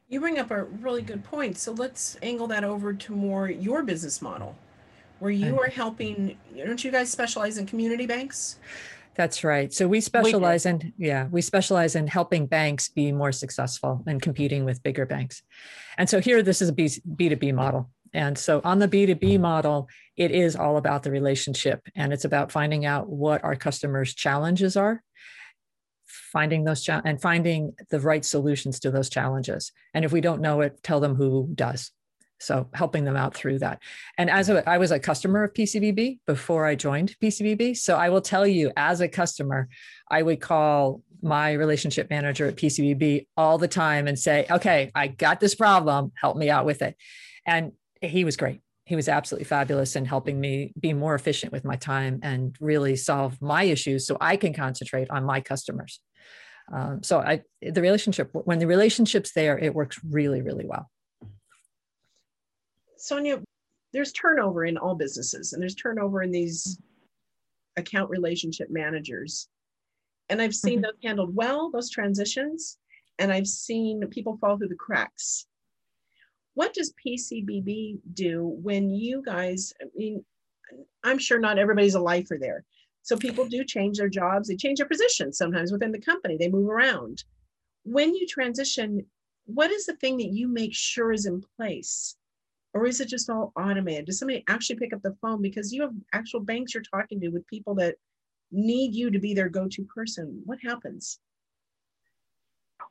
You 0.08 0.20
bring 0.20 0.38
up 0.38 0.50
a 0.50 0.64
really 0.64 1.00
good 1.00 1.24
point. 1.24 1.56
So 1.56 1.72
let's 1.72 2.18
angle 2.20 2.46
that 2.48 2.64
over 2.64 2.92
to 2.92 3.12
more 3.12 3.48
your 3.48 3.82
business 3.82 4.20
model, 4.20 4.54
where 5.22 5.30
you 5.30 5.60
are 5.60 5.68
helping. 5.68 6.36
Don't 6.56 6.82
you 6.82 6.90
guys 6.90 7.08
specialize 7.08 7.56
in 7.56 7.64
community 7.64 8.06
banks? 8.06 8.58
That's 9.14 9.44
right. 9.44 9.72
So 9.72 9.86
we 9.86 10.00
specialize 10.00 10.66
in 10.66 10.92
yeah, 10.98 11.28
we 11.30 11.42
specialize 11.42 11.94
in 11.94 12.08
helping 12.08 12.46
banks 12.46 12.88
be 12.88 13.12
more 13.12 13.30
successful 13.30 14.02
and 14.06 14.20
competing 14.20 14.64
with 14.64 14.82
bigger 14.82 15.06
banks. 15.06 15.42
And 15.96 16.10
so 16.10 16.20
here 16.20 16.42
this 16.42 16.60
is 16.60 16.70
a 16.70 16.72
B, 16.72 16.86
B2B 16.86 17.54
model. 17.54 17.88
And 18.12 18.36
so 18.36 18.60
on 18.64 18.80
the 18.80 18.88
B2B 18.88 19.38
model, 19.38 19.88
it 20.16 20.32
is 20.32 20.56
all 20.56 20.76
about 20.76 21.04
the 21.04 21.12
relationship 21.12 21.86
and 21.94 22.12
it's 22.12 22.24
about 22.24 22.50
finding 22.50 22.84
out 22.84 23.08
what 23.08 23.44
our 23.44 23.54
customers' 23.54 24.14
challenges 24.14 24.76
are, 24.76 25.04
finding 26.32 26.64
those 26.64 26.82
cha- 26.82 27.02
and 27.04 27.22
finding 27.22 27.74
the 27.90 28.00
right 28.00 28.24
solutions 28.24 28.80
to 28.80 28.90
those 28.90 29.08
challenges. 29.08 29.70
And 29.94 30.04
if 30.04 30.10
we 30.10 30.20
don't 30.20 30.40
know 30.40 30.62
it, 30.62 30.82
tell 30.82 30.98
them 30.98 31.14
who 31.14 31.48
does. 31.54 31.92
So 32.42 32.68
helping 32.74 33.04
them 33.04 33.16
out 33.16 33.34
through 33.34 33.60
that. 33.60 33.80
And 34.18 34.28
as 34.28 34.48
a, 34.48 34.68
I 34.68 34.78
was 34.78 34.90
a 34.90 34.98
customer 34.98 35.44
of 35.44 35.54
PCBB 35.54 36.18
before 36.26 36.66
I 36.66 36.74
joined 36.74 37.14
PCBB. 37.22 37.76
So 37.76 37.96
I 37.96 38.08
will 38.10 38.20
tell 38.20 38.46
you, 38.46 38.72
as 38.76 39.00
a 39.00 39.08
customer, 39.08 39.68
I 40.10 40.22
would 40.22 40.40
call 40.40 41.02
my 41.22 41.52
relationship 41.52 42.10
manager 42.10 42.48
at 42.48 42.56
PCBB 42.56 43.26
all 43.36 43.58
the 43.58 43.68
time 43.68 44.08
and 44.08 44.18
say, 44.18 44.46
okay, 44.50 44.90
I 44.94 45.06
got 45.06 45.38
this 45.38 45.54
problem, 45.54 46.12
help 46.16 46.36
me 46.36 46.50
out 46.50 46.66
with 46.66 46.82
it. 46.82 46.96
And 47.46 47.72
he 48.00 48.24
was 48.24 48.36
great. 48.36 48.60
He 48.84 48.96
was 48.96 49.08
absolutely 49.08 49.44
fabulous 49.44 49.94
in 49.94 50.04
helping 50.04 50.40
me 50.40 50.72
be 50.78 50.92
more 50.92 51.14
efficient 51.14 51.52
with 51.52 51.64
my 51.64 51.76
time 51.76 52.18
and 52.22 52.56
really 52.60 52.96
solve 52.96 53.40
my 53.40 53.62
issues 53.62 54.06
so 54.06 54.16
I 54.20 54.36
can 54.36 54.52
concentrate 54.52 55.08
on 55.10 55.24
my 55.24 55.40
customers. 55.40 56.00
Um, 56.72 57.02
so 57.02 57.20
I, 57.20 57.42
the 57.60 57.80
relationship, 57.80 58.30
when 58.32 58.58
the 58.58 58.66
relationship's 58.66 59.32
there, 59.32 59.56
it 59.56 59.74
works 59.74 60.00
really, 60.04 60.42
really 60.42 60.66
well. 60.66 60.90
Sonia, 63.02 63.42
there's 63.92 64.12
turnover 64.12 64.64
in 64.64 64.78
all 64.78 64.94
businesses 64.94 65.52
and 65.52 65.60
there's 65.60 65.74
turnover 65.74 66.22
in 66.22 66.30
these 66.30 66.78
account 67.76 68.08
relationship 68.08 68.70
managers. 68.70 69.48
And 70.28 70.40
I've 70.40 70.54
seen 70.54 70.74
mm-hmm. 70.74 70.82
those 70.82 71.02
handled 71.02 71.34
well, 71.34 71.68
those 71.72 71.90
transitions, 71.90 72.78
and 73.18 73.32
I've 73.32 73.48
seen 73.48 74.06
people 74.10 74.38
fall 74.40 74.56
through 74.56 74.68
the 74.68 74.76
cracks. 74.76 75.46
What 76.54 76.74
does 76.74 76.94
PCBB 77.04 77.98
do 78.14 78.46
when 78.62 78.88
you 78.88 79.20
guys, 79.26 79.72
I 79.82 79.86
mean, 79.96 80.24
I'm 81.02 81.18
sure 81.18 81.40
not 81.40 81.58
everybody's 81.58 81.96
a 81.96 82.00
lifer 82.00 82.38
there. 82.40 82.64
So 83.02 83.16
people 83.16 83.46
do 83.48 83.64
change 83.64 83.98
their 83.98 84.08
jobs, 84.08 84.46
they 84.46 84.54
change 84.54 84.78
their 84.78 84.86
positions 84.86 85.36
sometimes 85.36 85.72
within 85.72 85.90
the 85.90 86.00
company, 86.00 86.36
they 86.36 86.48
move 86.48 86.68
around. 86.68 87.24
When 87.82 88.14
you 88.14 88.28
transition, 88.28 89.04
what 89.46 89.72
is 89.72 89.86
the 89.86 89.96
thing 89.96 90.18
that 90.18 90.30
you 90.32 90.46
make 90.46 90.72
sure 90.72 91.10
is 91.10 91.26
in 91.26 91.42
place 91.56 92.16
or 92.74 92.86
is 92.86 93.00
it 93.00 93.08
just 93.08 93.28
all 93.28 93.52
automated? 93.56 94.06
Does 94.06 94.18
somebody 94.18 94.44
actually 94.48 94.76
pick 94.76 94.92
up 94.92 95.02
the 95.02 95.16
phone 95.20 95.42
because 95.42 95.72
you 95.72 95.82
have 95.82 95.92
actual 96.12 96.40
banks 96.40 96.74
you're 96.74 96.82
talking 96.82 97.20
to 97.20 97.28
with 97.28 97.46
people 97.46 97.74
that 97.76 97.96
need 98.50 98.94
you 98.94 99.10
to 99.10 99.18
be 99.18 99.34
their 99.34 99.48
go-to 99.48 99.84
person? 99.84 100.42
What 100.44 100.58
happens? 100.62 101.18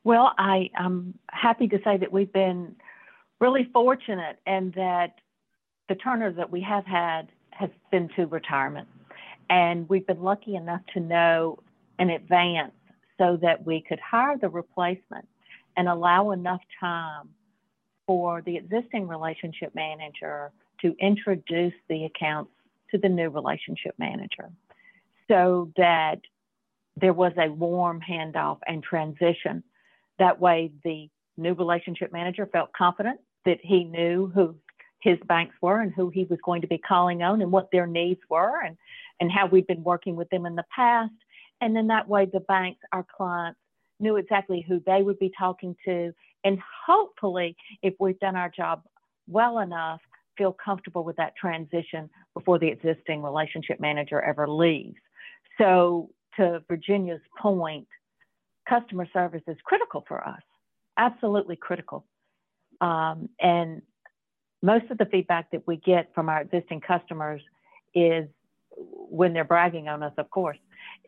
Well, 0.04 0.34
I 0.38 0.70
am 0.76 1.18
happy 1.30 1.68
to 1.68 1.80
say 1.84 1.98
that 1.98 2.12
we've 2.12 2.32
been 2.32 2.76
really 3.40 3.70
fortunate 3.74 4.38
and 4.46 4.74
that 4.74 5.16
the 5.90 5.96
turner 5.96 6.32
that 6.32 6.52
we 6.52 6.62
have 6.62 6.86
had 6.86 7.30
has 7.52 7.70
been 7.92 8.10
to 8.16 8.26
retirement. 8.28 8.88
And 9.50 9.90
we've 9.90 10.08
been 10.08 10.22
lucky 10.22 10.56
enough 10.56 10.82
to 10.94 11.00
know 11.00 11.60
in 12.00 12.10
advance 12.10 12.72
so 13.18 13.38
that 13.42 13.66
we 13.66 13.82
could 13.82 14.00
hire 14.00 14.38
the 14.38 14.50
replacement 14.50 15.28
and 15.76 15.88
allow 15.88 16.32
enough 16.32 16.62
time 16.80 17.30
for 18.08 18.42
the 18.42 18.58
existing 18.58 19.08
relationship 19.08 19.74
manager 19.76 20.52
to 20.82 20.96
introduce 21.00 21.74
the 21.90 22.06
accounts 22.06 22.52
to 22.92 22.98
the 22.98 23.10
new 23.10 23.30
relationship 23.30 23.96
manager 23.98 24.50
so 25.30 25.72
that 25.78 26.20
there 27.00 27.14
was 27.14 27.32
a 27.38 27.50
warm 27.50 28.02
handoff 28.02 28.60
and 28.68 28.84
transition. 28.84 29.64
That 30.20 30.40
way, 30.40 30.72
the 30.84 31.10
new 31.38 31.54
relationship 31.54 32.12
manager 32.12 32.46
felt 32.46 32.74
confident 32.74 33.20
that 33.46 33.60
he 33.62 33.86
knew 33.86 34.32
who 34.34 34.56
his 35.00 35.18
banks 35.26 35.56
were 35.62 35.80
and 35.80 35.94
who 35.94 36.10
he 36.10 36.26
was 36.26 36.40
going 36.46 36.62
to 36.62 36.68
be 36.68 36.78
calling 36.78 37.24
on 37.24 37.42
and 37.42 37.52
what 37.52 37.72
their 37.72 37.88
needs 37.88 38.20
were 38.30 38.62
and, 38.64 38.78
and 39.20 39.32
how 39.32 39.48
we'd 39.48 39.68
been 39.68 39.84
working 39.84 40.16
with 40.16 40.30
them 40.30 40.46
in 40.46 40.56
the 40.56 40.66
past. 40.76 41.14
And 41.60 41.76
then 41.76 41.88
that 41.88 42.08
way, 42.08 42.26
the 42.26 42.40
banks, 42.42 42.82
our 42.92 43.06
clients, 43.16 43.60
knew 44.00 44.18
exactly 44.18 44.66
who 44.68 44.82
they 44.86 45.02
would 45.02 45.20
be 45.20 45.32
talking 45.38 45.76
to 45.86 46.14
and 46.44 46.60
hopefully, 46.86 47.56
if 47.82 47.94
we've 48.00 48.20
done 48.20 48.36
our 48.36 48.50
job 48.50 48.84
well 49.28 49.60
enough, 49.60 50.02
feel 50.38 50.54
comfortable 50.54 51.04
with 51.04 51.16
that 51.18 51.36
transition 51.36 52.10
before 52.34 52.58
the 52.60 52.68
existing 52.68 53.22
relationship 53.22 53.80
manager 53.80 54.22
ever 54.22 54.48
leaves. 54.48 54.98
So, 55.58 56.10
to 56.38 56.64
Virginia's 56.68 57.22
point, 57.38 57.88
customer 58.68 59.08
service 59.12 59.44
is 59.48 59.58
critical 59.64 60.04
for 60.08 60.26
us, 60.26 60.42
absolutely 60.98 61.56
critical. 61.56 62.06
Um, 62.80 63.30
and 63.40 63.82
most 64.64 64.90
of 64.90 64.98
the 64.98 65.06
feedback 65.06 65.52
that 65.52 65.68
we 65.68 65.78
get 65.78 66.14
from 66.16 66.30
our 66.30 66.42
existing 66.42 66.82
customers 66.82 67.42
is 67.94 68.28
when 68.76 69.34
they're 69.34 69.44
bragging 69.44 69.88
on 69.88 70.02
us, 70.04 70.14
of 70.18 70.30
course, 70.30 70.58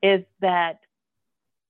is 0.01 0.23
that 0.41 0.79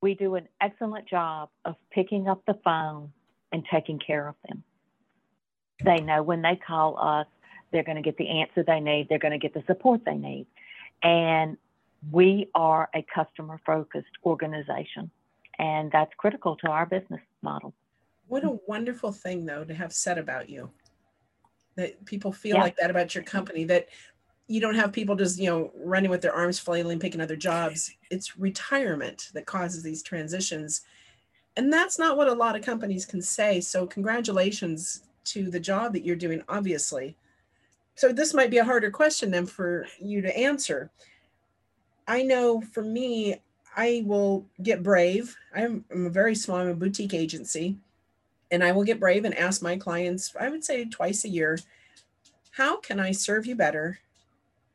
we 0.01 0.15
do 0.15 0.35
an 0.35 0.47
excellent 0.59 1.07
job 1.07 1.49
of 1.63 1.75
picking 1.91 2.27
up 2.27 2.41
the 2.45 2.59
phone 2.63 3.11
and 3.53 3.63
taking 3.71 3.99
care 3.99 4.27
of 4.27 4.35
them. 4.47 4.63
They 5.85 6.01
know 6.01 6.23
when 6.23 6.41
they 6.41 6.55
call 6.55 6.97
us, 6.99 7.27
they're 7.71 7.83
going 7.83 7.95
to 7.95 8.01
get 8.01 8.17
the 8.17 8.27
answer 8.27 8.63
they 8.63 8.79
need, 8.79 9.07
they're 9.07 9.19
going 9.19 9.31
to 9.31 9.37
get 9.37 9.53
the 9.53 9.63
support 9.67 10.01
they 10.05 10.15
need. 10.15 10.47
And 11.01 11.57
we 12.11 12.49
are 12.53 12.89
a 12.93 13.05
customer 13.13 13.59
focused 13.65 14.07
organization, 14.25 15.09
and 15.57 15.91
that's 15.91 16.11
critical 16.17 16.55
to 16.57 16.67
our 16.69 16.85
business 16.85 17.21
model. 17.41 17.73
What 18.27 18.43
a 18.43 18.57
wonderful 18.67 19.11
thing, 19.11 19.45
though, 19.45 19.63
to 19.63 19.73
have 19.73 19.93
said 19.93 20.17
about 20.17 20.49
you. 20.49 20.69
That 21.75 22.05
people 22.05 22.31
feel 22.31 22.57
yeah. 22.57 22.61
like 22.61 22.75
that 22.77 22.91
about 22.91 23.15
your 23.15 23.23
company, 23.23 23.63
that 23.65 23.87
you 24.47 24.61
don't 24.61 24.75
have 24.75 24.91
people 24.91 25.15
just, 25.15 25.39
you 25.39 25.49
know, 25.49 25.71
running 25.75 26.11
with 26.11 26.21
their 26.21 26.33
arms 26.33 26.59
flailing, 26.59 26.99
picking 26.99 27.21
other 27.21 27.35
jobs. 27.35 27.91
It's 28.11 28.37
retirement 28.37 29.29
that 29.33 29.45
causes 29.45 29.83
these 29.83 30.03
transitions 30.03 30.81
and 31.55 31.71
that's 31.71 31.99
not 31.99 32.17
what 32.17 32.27
a 32.27 32.33
lot 32.33 32.55
of 32.55 32.65
companies 32.65 33.05
can 33.05 33.21
say. 33.21 33.61
So, 33.61 33.85
congratulations 33.85 35.03
to 35.25 35.49
the 35.49 35.59
job 35.59 35.93
that 35.93 36.05
you're 36.05 36.15
doing, 36.15 36.41
obviously. 36.49 37.15
So, 37.95 38.11
this 38.11 38.33
might 38.33 38.51
be 38.51 38.57
a 38.57 38.65
harder 38.65 38.91
question 38.91 39.31
than 39.31 39.45
for 39.45 39.85
you 39.99 40.21
to 40.21 40.37
answer. 40.37 40.89
I 42.07 42.23
know 42.23 42.61
for 42.61 42.83
me, 42.83 43.41
I 43.75 44.03
will 44.05 44.45
get 44.61 44.83
brave. 44.83 45.35
I'm, 45.55 45.85
I'm 45.91 46.05
a 46.07 46.09
very 46.09 46.35
small, 46.35 46.57
I'm 46.57 46.67
a 46.67 46.75
boutique 46.75 47.13
agency, 47.13 47.77
and 48.51 48.63
I 48.63 48.71
will 48.71 48.83
get 48.83 48.99
brave 48.99 49.25
and 49.25 49.35
ask 49.37 49.61
my 49.61 49.77
clients, 49.77 50.35
I 50.39 50.49
would 50.49 50.63
say 50.63 50.85
twice 50.85 51.25
a 51.25 51.29
year, 51.29 51.57
how 52.51 52.77
can 52.77 52.99
I 52.99 53.11
serve 53.11 53.45
you 53.45 53.55
better? 53.55 53.99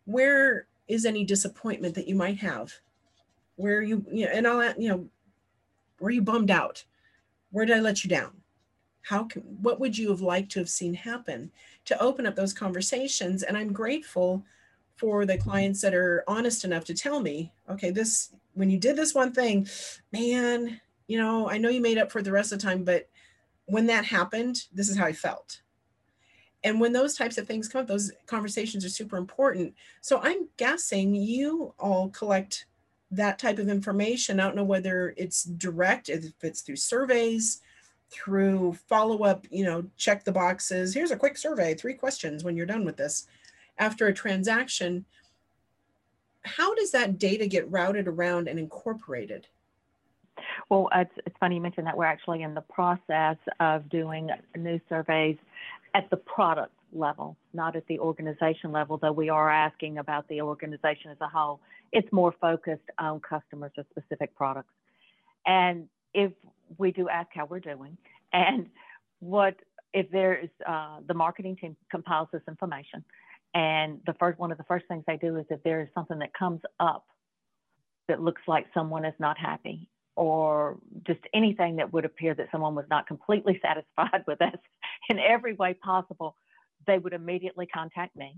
Where 0.05 0.67
is 0.89 1.05
any 1.05 1.25
disappointment 1.25 1.95
that 1.95 2.09
you 2.09 2.17
might 2.17 2.39
have? 2.39 2.73
Where 3.57 3.83
you, 3.83 4.05
you 4.11 4.27
know, 4.27 4.33
and 4.33 4.47
I'll, 4.49 4.75
you 4.81 4.89
know, 4.89 5.09
were 6.01 6.11
you 6.11 6.23
bummed 6.23 6.51
out? 6.51 6.85
Where 7.51 7.67
did 7.67 7.77
I 7.77 7.81
let 7.81 8.05
you 8.05 8.11
down? 8.11 8.33
How 9.03 9.25
can, 9.25 9.43
what 9.43 9.81
would 9.81 9.97
you 9.97 10.11
have 10.11 10.21
liked 10.21 10.53
to 10.53 10.59
have 10.59 10.69
seen 10.69 10.95
happen 10.95 11.51
to 11.87 12.01
open 12.01 12.27
up 12.27 12.37
those 12.37 12.53
conversations? 12.53 13.43
And 13.43 13.57
I'm 13.57 13.73
grateful 13.73 14.45
for 14.97 15.25
the 15.25 15.39
clients 15.39 15.81
that 15.81 15.95
are 15.95 16.25
honest 16.27 16.65
enough 16.65 16.85
to 16.87 16.95
tell 16.95 17.21
me, 17.21 17.53
okay, 17.71 17.91
this, 17.91 18.31
when 18.55 18.69
you 18.69 18.79
did 18.79 18.97
this 18.97 19.15
one 19.15 19.33
thing, 19.33 19.67
man, 20.13 20.81
you 21.07 21.19
know, 21.19 21.49
I 21.49 21.57
know 21.57 21.69
you 21.69 21.81
made 21.81 21.99
up 21.99 22.13
for 22.13 22.21
the 22.21 22.33
rest 22.33 22.53
of 22.53 22.59
the 22.59 22.67
time, 22.67 22.85
but 22.85 23.09
when 23.67 23.87
that 23.87 24.05
happened, 24.05 24.65
this 24.73 24.89
is 24.89 24.97
how 24.97 25.07
I 25.07 25.13
felt. 25.13 25.63
And 26.65 26.81
when 26.81 26.93
those 26.93 27.17
types 27.17 27.39
of 27.39 27.47
things 27.47 27.69
come 27.69 27.83
up, 27.83 27.87
those 27.87 28.11
conversations 28.27 28.85
are 28.85 28.91
super 28.91 29.17
important. 29.17 29.75
So 30.01 30.21
I'm 30.23 30.49
guessing 30.57 31.15
you 31.15 31.73
all 31.79 32.09
collect 32.09 32.67
that 33.11 33.39
type 33.39 33.59
of 33.59 33.69
information. 33.69 34.39
I 34.39 34.45
don't 34.45 34.57
know 34.57 34.65
whether 34.65 35.15
it's 35.17 35.45
direct, 35.45 36.09
if 36.09 36.33
it's 36.43 36.61
through 36.61 36.77
surveys, 36.77 37.63
through 38.11 38.75
follow 38.89 39.23
up, 39.23 39.47
you 39.51 39.65
know, 39.65 39.85
check 39.97 40.25
the 40.25 40.33
boxes. 40.33 40.95
Here's 40.95 41.11
a 41.11 41.17
quick 41.17 41.37
survey, 41.37 41.75
three 41.75 41.95
questions 41.95 42.45
when 42.45 42.57
you're 42.57 42.67
done 42.67 42.85
with 42.85 42.97
this. 42.97 43.27
After 43.79 44.07
a 44.07 44.15
transaction, 44.15 45.05
how 46.43 46.75
does 46.75 46.91
that 46.93 47.19
data 47.19 47.47
get 47.47 47.71
routed 47.71 48.09
around 48.09 48.49
and 48.49 48.59
incorporated? 48.59 49.47
Well, 50.69 50.89
it's, 50.95 51.13
it's 51.25 51.37
funny 51.41 51.55
you 51.55 51.61
mentioned 51.63 51.87
that 51.87 51.97
we're 51.97 52.05
actually 52.05 52.43
in 52.43 52.55
the 52.55 52.61
process 52.61 53.37
of 53.59 53.89
doing 53.89 54.29
new 54.57 54.81
surveys 54.89 55.37
at 55.95 56.11
the 56.11 56.17
product 56.19 56.73
level, 56.93 57.37
not 57.55 57.75
at 57.75 57.87
the 57.87 57.99
organization 57.99 58.71
level, 58.71 58.99
though 58.99 59.13
we 59.13 59.31
are 59.31 59.51
asking 59.51 59.99
about 59.99 60.29
the 60.29 60.43
organization 60.43 61.11
as 61.11 61.17
a 61.21 61.29
whole. 61.29 61.61
It's 61.93 62.11
more 62.13 62.35
focused 62.39 62.91
on 62.99 63.21
customers 63.21 63.73
or 63.79 63.85
specific 63.91 64.35
products. 64.37 64.73
And 65.47 65.89
if 66.13 66.33
we 66.77 66.93
do 66.93 67.09
ask 67.09 67.29
how 67.35 67.47
we're 67.47 67.61
doing, 67.61 67.97
and 68.33 68.67
what 69.21 69.57
if 69.95 70.11
there's 70.11 70.51
uh, 70.67 70.99
the 71.07 71.15
marketing 71.15 71.57
team 71.57 71.77
compiles 71.91 72.29
this 72.31 72.43
information, 72.47 73.03
and 73.55 74.01
the 74.05 74.13
first 74.15 74.39
one 74.39 74.53
of 74.53 74.59
the 74.59 74.65
first 74.65 74.85
things 74.87 75.03
they 75.07 75.17
do 75.17 75.37
is 75.37 75.47
if 75.49 75.63
there 75.63 75.81
is 75.81 75.89
something 75.95 76.19
that 76.19 76.35
comes 76.35 76.61
up 76.79 77.07
that 78.07 78.21
looks 78.21 78.43
like 78.47 78.67
someone 78.75 79.07
is 79.07 79.15
not 79.19 79.39
happy 79.39 79.89
or 80.19 80.77
just 81.07 81.21
anything 81.33 81.77
that 81.77 81.93
would 81.93 82.05
appear 82.05 82.35
that 82.35 82.49
someone 82.51 82.75
was 82.75 82.87
not 82.91 83.07
completely 83.07 83.61
satisfied 83.65 84.25
with 84.27 84.43
us 84.43 84.59
in 85.09 85.21
every 85.21 85.55
way 85.55 85.75
possible, 85.75 86.35
they 86.89 86.99
would 86.99 87.13
immediately 87.13 87.67
contact 87.67 88.17
me, 88.17 88.35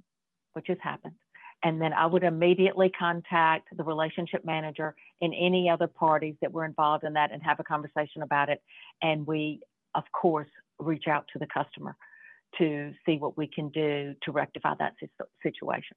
which 0.53 0.67
has 0.69 0.77
happened. 0.83 1.15
And 1.63 1.81
then 1.81 1.95
I 1.95 2.05
would 2.05 2.23
immediately 2.23 2.91
contact 2.91 3.69
the 3.75 3.83
relationship 3.83 4.45
manager 4.45 4.95
and 5.23 5.33
any 5.35 5.71
other 5.71 5.87
parties 5.87 6.35
that 6.43 6.53
were 6.53 6.67
involved 6.67 7.05
in 7.05 7.15
that 7.15 7.33
and 7.33 7.43
have 7.43 7.61
a 7.61 7.65
conversation 7.65 8.21
about 8.21 8.51
it. 8.51 8.63
And 9.01 9.27
we, 9.27 9.61
of 9.95 10.05
course, 10.13 10.49
reach 10.79 11.05
out 11.09 11.29
to 11.33 11.39
the 11.39 11.47
customer 11.47 11.97
to 12.59 12.93
see 13.07 13.17
what 13.17 13.39
we 13.39 13.47
can 13.47 13.71
do 13.71 14.15
to 14.23 14.33
rectify 14.33 14.75
that 14.79 14.95
situation. 15.43 15.97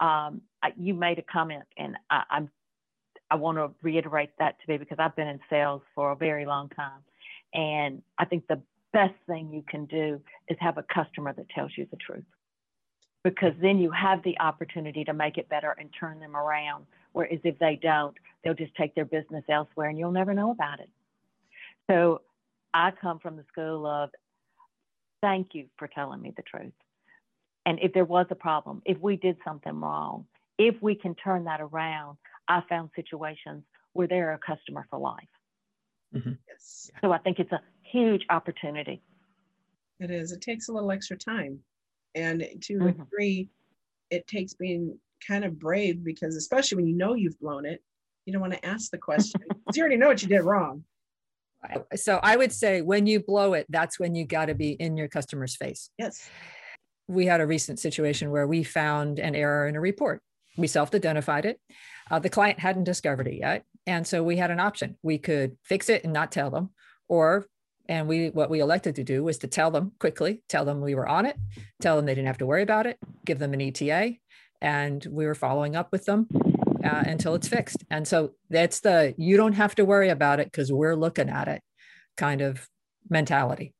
Um, 0.00 0.42
you 0.76 0.94
made 0.94 1.18
a 1.20 1.22
comment, 1.22 1.64
and 1.76 1.96
I, 2.10 2.22
I'm 2.30 2.50
I 3.30 3.36
want 3.36 3.58
to 3.58 3.70
reiterate 3.82 4.30
that 4.38 4.56
today 4.60 4.78
because 4.78 4.98
I've 4.98 5.14
been 5.16 5.28
in 5.28 5.40
sales 5.50 5.82
for 5.94 6.12
a 6.12 6.16
very 6.16 6.46
long 6.46 6.68
time, 6.70 7.00
and 7.54 8.02
I 8.18 8.24
think 8.24 8.46
the 8.46 8.60
best 8.92 9.14
thing 9.26 9.52
you 9.52 9.62
can 9.68 9.84
do 9.86 10.20
is 10.48 10.56
have 10.60 10.78
a 10.78 10.84
customer 10.84 11.32
that 11.34 11.48
tells 11.50 11.72
you 11.76 11.86
the 11.90 11.96
truth, 11.96 12.24
because 13.24 13.52
then 13.60 13.78
you 13.78 13.90
have 13.90 14.22
the 14.22 14.38
opportunity 14.40 15.04
to 15.04 15.12
make 15.12 15.36
it 15.36 15.48
better 15.48 15.76
and 15.78 15.90
turn 15.98 16.20
them 16.20 16.36
around. 16.36 16.86
Whereas 17.12 17.40
if 17.44 17.58
they 17.58 17.78
don't, 17.82 18.16
they'll 18.42 18.54
just 18.54 18.74
take 18.76 18.94
their 18.94 19.04
business 19.04 19.44
elsewhere, 19.48 19.88
and 19.88 19.98
you'll 19.98 20.12
never 20.12 20.34
know 20.34 20.50
about 20.50 20.80
it. 20.80 20.88
So 21.90 22.22
I 22.72 22.92
come 22.92 23.18
from 23.18 23.36
the 23.36 23.44
school 23.50 23.86
of 23.86 24.10
thank 25.20 25.54
you 25.54 25.66
for 25.78 25.88
telling 25.88 26.22
me 26.22 26.32
the 26.36 26.42
truth. 26.42 26.72
And 27.66 27.78
if 27.82 27.92
there 27.92 28.04
was 28.04 28.26
a 28.30 28.34
problem, 28.34 28.82
if 28.86 28.98
we 29.00 29.16
did 29.16 29.36
something 29.44 29.80
wrong, 29.80 30.26
if 30.58 30.74
we 30.80 30.94
can 30.94 31.14
turn 31.14 31.44
that 31.44 31.60
around, 31.60 32.16
I 32.48 32.62
found 32.68 32.90
situations 32.96 33.64
where 33.92 34.06
they're 34.06 34.32
a 34.32 34.38
customer 34.38 34.86
for 34.90 34.98
life. 34.98 35.28
Mm-hmm. 36.14 36.32
Yes. 36.48 36.90
So 37.02 37.12
I 37.12 37.18
think 37.18 37.38
it's 37.38 37.52
a 37.52 37.60
huge 37.82 38.24
opportunity. 38.30 39.02
It 40.00 40.10
is. 40.10 40.32
It 40.32 40.40
takes 40.40 40.68
a 40.68 40.72
little 40.72 40.90
extra 40.90 41.16
time. 41.16 41.58
And 42.14 42.44
to 42.62 42.74
mm-hmm. 42.74 42.86
a 42.86 42.92
degree, 42.92 43.48
it 44.10 44.26
takes 44.26 44.54
being 44.54 44.98
kind 45.26 45.44
of 45.44 45.58
brave 45.58 46.04
because, 46.04 46.36
especially 46.36 46.76
when 46.76 46.86
you 46.86 46.96
know 46.96 47.14
you've 47.14 47.38
blown 47.40 47.66
it, 47.66 47.82
you 48.24 48.32
don't 48.32 48.42
want 48.42 48.54
to 48.54 48.66
ask 48.66 48.90
the 48.90 48.98
question 48.98 49.40
because 49.48 49.76
you 49.76 49.82
already 49.82 49.96
know 49.96 50.08
what 50.08 50.22
you 50.22 50.28
did 50.28 50.42
wrong. 50.42 50.84
So 51.96 52.20
I 52.22 52.36
would 52.36 52.52
say 52.52 52.82
when 52.82 53.06
you 53.06 53.20
blow 53.20 53.54
it, 53.54 53.66
that's 53.68 53.98
when 53.98 54.14
you 54.14 54.24
got 54.24 54.46
to 54.46 54.54
be 54.54 54.72
in 54.72 54.96
your 54.96 55.08
customer's 55.08 55.56
face. 55.56 55.90
Yes. 55.98 56.28
We 57.08 57.26
had 57.26 57.40
a 57.40 57.46
recent 57.46 57.80
situation 57.80 58.30
where 58.30 58.46
we 58.46 58.62
found 58.62 59.18
an 59.18 59.34
error 59.34 59.66
in 59.66 59.74
a 59.74 59.80
report. 59.80 60.22
We 60.58 60.66
self 60.66 60.94
identified 60.94 61.46
it. 61.46 61.60
Uh, 62.10 62.18
the 62.18 62.28
client 62.28 62.58
hadn't 62.58 62.84
discovered 62.84 63.28
it 63.28 63.38
yet. 63.38 63.64
And 63.86 64.06
so 64.06 64.22
we 64.22 64.36
had 64.36 64.50
an 64.50 64.60
option. 64.60 64.98
We 65.02 65.18
could 65.18 65.56
fix 65.64 65.88
it 65.88 66.04
and 66.04 66.12
not 66.12 66.32
tell 66.32 66.50
them, 66.50 66.70
or 67.08 67.46
and 67.88 68.06
we 68.06 68.28
what 68.28 68.50
we 68.50 68.60
elected 68.60 68.96
to 68.96 69.04
do 69.04 69.24
was 69.24 69.38
to 69.38 69.46
tell 69.46 69.70
them 69.70 69.92
quickly, 69.98 70.42
tell 70.48 70.64
them 70.64 70.82
we 70.82 70.94
were 70.94 71.08
on 71.08 71.24
it, 71.24 71.36
tell 71.80 71.96
them 71.96 72.04
they 72.04 72.14
didn't 72.14 72.26
have 72.26 72.38
to 72.38 72.46
worry 72.46 72.62
about 72.62 72.86
it, 72.86 72.98
give 73.24 73.38
them 73.38 73.54
an 73.54 73.62
ETA, 73.62 74.16
and 74.60 75.06
we 75.10 75.24
were 75.24 75.34
following 75.34 75.74
up 75.74 75.90
with 75.90 76.04
them 76.04 76.26
uh, 76.84 77.04
until 77.06 77.34
it's 77.34 77.48
fixed. 77.48 77.84
And 77.90 78.06
so 78.06 78.32
that's 78.50 78.80
the 78.80 79.14
you 79.16 79.36
don't 79.36 79.54
have 79.54 79.74
to 79.76 79.84
worry 79.84 80.10
about 80.10 80.40
it 80.40 80.48
because 80.50 80.70
we're 80.72 80.96
looking 80.96 81.30
at 81.30 81.48
it 81.48 81.62
kind 82.16 82.40
of 82.40 82.68
mentality. 83.08 83.72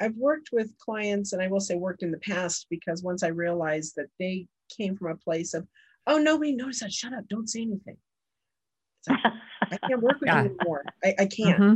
I've 0.00 0.14
worked 0.14 0.50
with 0.52 0.76
clients, 0.78 1.32
and 1.32 1.42
I 1.42 1.48
will 1.48 1.60
say 1.60 1.74
worked 1.74 2.02
in 2.02 2.12
the 2.12 2.18
past 2.18 2.66
because 2.70 3.02
once 3.02 3.22
I 3.22 3.28
realized 3.28 3.94
that 3.96 4.06
they 4.18 4.46
came 4.74 4.96
from 4.96 5.10
a 5.10 5.16
place 5.16 5.54
of, 5.54 5.66
oh, 6.08 6.18
nobody 6.18 6.52
noticed 6.52 6.80
that. 6.80 6.92
Shut 6.92 7.12
up. 7.12 7.28
Don't 7.28 7.48
say 7.48 7.62
anything. 7.62 7.96
Like, 9.08 9.20
I 9.62 9.78
can't 9.88 10.02
work 10.02 10.20
with 10.20 10.26
yeah. 10.26 10.42
you 10.42 10.56
anymore. 10.56 10.84
I, 11.04 11.14
I 11.18 11.26
can't 11.26 11.60
mm-hmm. 11.60 11.74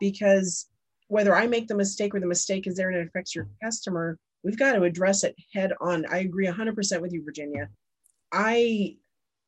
because 0.00 0.66
whether 1.08 1.34
I 1.34 1.46
make 1.46 1.68
the 1.68 1.74
mistake 1.74 2.14
or 2.14 2.20
the 2.20 2.26
mistake 2.26 2.66
is 2.66 2.76
there 2.76 2.90
and 2.90 2.98
it 2.98 3.06
affects 3.06 3.34
your 3.34 3.48
customer, 3.62 4.18
we've 4.44 4.58
got 4.58 4.72
to 4.72 4.82
address 4.82 5.24
it 5.24 5.34
head 5.52 5.72
on. 5.80 6.06
I 6.06 6.18
agree 6.18 6.46
100% 6.46 7.00
with 7.00 7.12
you, 7.12 7.24
Virginia. 7.24 7.68
I 8.32 8.96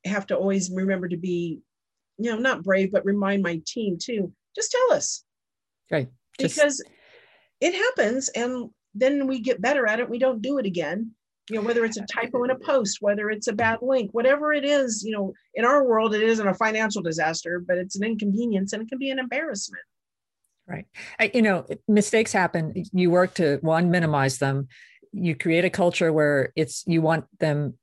have 0.04 0.26
to 0.28 0.36
always 0.36 0.70
remember 0.70 1.08
to 1.08 1.16
be, 1.16 1.60
you 2.18 2.30
know, 2.30 2.38
not 2.38 2.62
brave, 2.62 2.92
but 2.92 3.04
remind 3.04 3.42
my 3.42 3.60
team 3.66 3.98
too. 4.00 4.32
Just 4.56 4.72
tell 4.72 4.96
us. 4.96 5.24
Right. 5.90 6.08
Just... 6.38 6.56
Because 6.56 6.82
it 7.60 7.74
happens 7.74 8.30
and 8.30 8.70
then 8.94 9.26
we 9.26 9.40
get 9.40 9.60
better 9.60 9.86
at 9.86 10.00
it. 10.00 10.08
We 10.08 10.18
don't 10.18 10.42
do 10.42 10.58
it 10.58 10.66
again. 10.66 11.12
You 11.50 11.56
know, 11.56 11.62
whether 11.62 11.84
it's 11.84 11.96
a 11.96 12.06
typo 12.06 12.44
in 12.44 12.50
a 12.50 12.58
post, 12.58 12.98
whether 13.00 13.30
it's 13.30 13.48
a 13.48 13.52
bad 13.52 13.78
link, 13.82 14.10
whatever 14.12 14.52
it 14.52 14.64
is, 14.64 15.02
you 15.04 15.12
know, 15.12 15.32
in 15.54 15.64
our 15.64 15.84
world, 15.84 16.14
it 16.14 16.22
isn't 16.22 16.46
a 16.46 16.54
financial 16.54 17.02
disaster, 17.02 17.62
but 17.66 17.76
it's 17.76 17.96
an 17.96 18.04
inconvenience 18.04 18.72
and 18.72 18.82
it 18.82 18.88
can 18.88 18.98
be 18.98 19.10
an 19.10 19.18
embarrassment. 19.18 19.82
Right. 20.66 20.86
I, 21.18 21.30
you 21.34 21.42
know, 21.42 21.66
mistakes 21.88 22.32
happen. 22.32 22.84
You 22.92 23.10
work 23.10 23.34
to 23.34 23.58
one, 23.62 23.90
minimize 23.90 24.38
them. 24.38 24.68
You 25.12 25.34
create 25.34 25.64
a 25.64 25.70
culture 25.70 26.12
where 26.12 26.52
it's, 26.54 26.84
you 26.86 27.02
want 27.02 27.24
them 27.40 27.74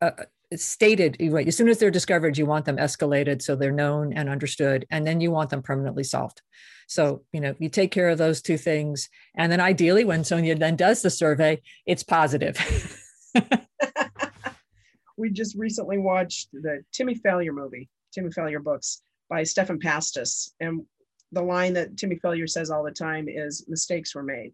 uh, 0.00 0.12
stated 0.56 1.16
as 1.20 1.56
soon 1.56 1.68
as 1.68 1.78
they're 1.78 1.90
discovered 1.90 2.36
you 2.36 2.44
want 2.44 2.64
them 2.64 2.76
escalated 2.76 3.40
so 3.40 3.54
they're 3.54 3.70
known 3.70 4.12
and 4.12 4.28
understood 4.28 4.84
and 4.90 5.06
then 5.06 5.20
you 5.20 5.30
want 5.30 5.48
them 5.50 5.62
permanently 5.62 6.02
solved 6.02 6.42
so 6.88 7.22
you 7.32 7.40
know 7.40 7.54
you 7.60 7.68
take 7.68 7.92
care 7.92 8.08
of 8.08 8.18
those 8.18 8.42
two 8.42 8.58
things 8.58 9.08
and 9.36 9.52
then 9.52 9.60
ideally 9.60 10.04
when 10.04 10.24
sonia 10.24 10.56
then 10.56 10.74
does 10.74 11.02
the 11.02 11.10
survey 11.10 11.60
it's 11.86 12.02
positive 12.02 12.56
we 15.18 15.30
just 15.30 15.56
recently 15.56 15.98
watched 15.98 16.48
the 16.52 16.82
timmy 16.92 17.14
failure 17.14 17.52
movie 17.52 17.88
timmy 18.12 18.30
failure 18.30 18.60
books 18.60 19.02
by 19.28 19.42
stephan 19.42 19.78
pastis 19.78 20.52
and 20.60 20.82
the 21.32 21.42
line 21.42 21.72
that 21.74 21.96
timmy 21.96 22.16
failure 22.16 22.46
says 22.46 22.70
all 22.70 22.82
the 22.82 22.90
time 22.90 23.28
is 23.28 23.64
mistakes 23.68 24.14
were 24.14 24.22
made 24.22 24.52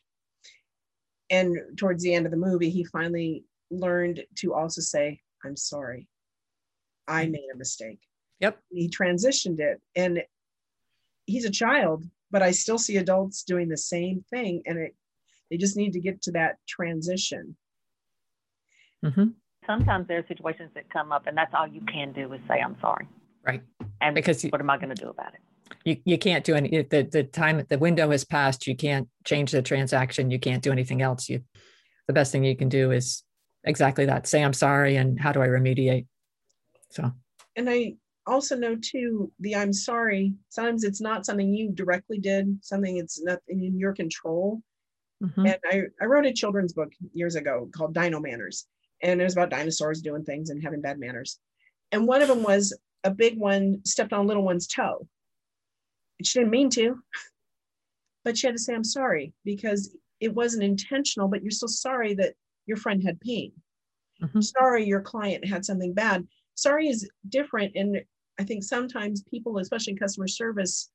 and 1.30 1.56
towards 1.76 2.02
the 2.02 2.14
end 2.14 2.26
of 2.26 2.32
the 2.32 2.38
movie 2.38 2.70
he 2.70 2.84
finally 2.84 3.44
learned 3.70 4.22
to 4.36 4.54
also 4.54 4.80
say 4.80 5.20
I'm 5.46 5.56
sorry. 5.56 6.08
I 7.08 7.26
mm. 7.26 7.32
made 7.32 7.48
a 7.52 7.56
mistake. 7.56 8.00
Yep. 8.40 8.58
He 8.70 8.88
transitioned 8.88 9.60
it. 9.60 9.80
And 9.94 10.22
he's 11.24 11.44
a 11.44 11.50
child, 11.50 12.04
but 12.30 12.42
I 12.42 12.50
still 12.50 12.78
see 12.78 12.96
adults 12.96 13.44
doing 13.44 13.68
the 13.68 13.76
same 13.76 14.24
thing. 14.30 14.62
And 14.66 14.78
it 14.78 14.94
they 15.50 15.56
just 15.56 15.76
need 15.76 15.92
to 15.92 16.00
get 16.00 16.22
to 16.22 16.32
that 16.32 16.56
transition. 16.66 17.56
Mm-hmm. 19.04 19.26
Sometimes 19.66 20.06
there 20.08 20.18
are 20.18 20.26
situations 20.28 20.70
that 20.74 20.88
come 20.90 21.12
up, 21.12 21.26
and 21.26 21.36
that's 21.36 21.52
all 21.54 21.66
you 21.66 21.80
can 21.92 22.12
do 22.12 22.32
is 22.32 22.40
say, 22.48 22.60
I'm 22.60 22.76
sorry. 22.80 23.08
Right. 23.46 23.62
And 24.00 24.14
because 24.14 24.42
you, 24.44 24.50
what 24.50 24.60
am 24.60 24.70
I 24.70 24.76
going 24.76 24.94
to 24.94 25.00
do 25.00 25.08
about 25.08 25.34
it? 25.34 25.40
You, 25.84 25.96
you 26.04 26.18
can't 26.18 26.44
do 26.44 26.54
any 26.54 26.82
the, 26.82 27.08
the 27.10 27.24
time 27.24 27.64
the 27.68 27.78
window 27.78 28.10
has 28.10 28.24
passed 28.24 28.66
you 28.66 28.76
can't 28.76 29.08
change 29.24 29.50
the 29.50 29.62
transaction 29.62 30.30
you 30.30 30.38
can't 30.38 30.62
do 30.62 30.70
anything 30.70 31.02
else 31.02 31.28
you 31.28 31.42
the 32.06 32.12
best 32.12 32.30
thing 32.30 32.44
you 32.44 32.56
can 32.56 32.68
do 32.68 32.92
is 32.92 33.24
exactly 33.64 34.06
that 34.06 34.28
say 34.28 34.44
i'm 34.44 34.52
sorry 34.52 34.94
and 34.96 35.20
how 35.20 35.32
do 35.32 35.42
i 35.42 35.48
remediate 35.48 36.06
so 36.90 37.10
and 37.56 37.68
i 37.68 37.94
also 38.26 38.56
know 38.56 38.76
too 38.80 39.32
the 39.40 39.56
i'm 39.56 39.72
sorry 39.72 40.34
sometimes 40.50 40.84
it's 40.84 41.00
not 41.00 41.26
something 41.26 41.52
you 41.52 41.70
directly 41.72 42.18
did 42.18 42.58
something 42.62 42.96
it's 42.98 43.20
not 43.22 43.38
in 43.48 43.78
your 43.78 43.92
control 43.92 44.60
mm-hmm. 45.22 45.46
and 45.46 45.58
I, 45.64 45.82
I 46.00 46.06
wrote 46.06 46.26
a 46.26 46.32
children's 46.32 46.72
book 46.72 46.92
years 47.12 47.34
ago 47.34 47.68
called 47.72 47.94
dino 47.94 48.20
manners 48.20 48.66
and 49.02 49.20
it 49.20 49.24
was 49.24 49.34
about 49.34 49.50
dinosaurs 49.50 50.02
doing 50.02 50.24
things 50.24 50.50
and 50.50 50.62
having 50.62 50.80
bad 50.80 50.98
manners 50.98 51.38
and 51.92 52.06
one 52.06 52.22
of 52.22 52.28
them 52.28 52.42
was 52.42 52.76
a 53.04 53.10
big 53.10 53.38
one 53.38 53.80
stepped 53.84 54.12
on 54.12 54.24
a 54.24 54.28
little 54.28 54.42
one's 54.42 54.66
toe 54.66 55.06
she 56.22 56.38
didn't 56.38 56.50
mean 56.50 56.70
to 56.70 56.98
but 58.24 58.36
she 58.36 58.46
had 58.46 58.56
to 58.56 58.62
say 58.62 58.74
i'm 58.74 58.84
sorry 58.84 59.32
because 59.44 59.96
it 60.20 60.34
wasn't 60.34 60.62
intentional 60.62 61.28
but 61.28 61.42
you're 61.42 61.50
still 61.50 61.68
sorry 61.68 62.14
that 62.14 62.34
your 62.66 62.76
friend 62.76 63.02
had 63.02 63.20
pain. 63.20 63.52
Mm-hmm. 64.22 64.40
Sorry, 64.40 64.84
your 64.84 65.00
client 65.00 65.46
had 65.46 65.64
something 65.64 65.94
bad. 65.94 66.26
Sorry 66.54 66.88
is 66.88 67.08
different. 67.28 67.72
And 67.76 68.02
I 68.38 68.44
think 68.44 68.64
sometimes 68.64 69.22
people, 69.22 69.58
especially 69.58 69.92
in 69.92 69.98
customer 69.98 70.28
service, 70.28 70.90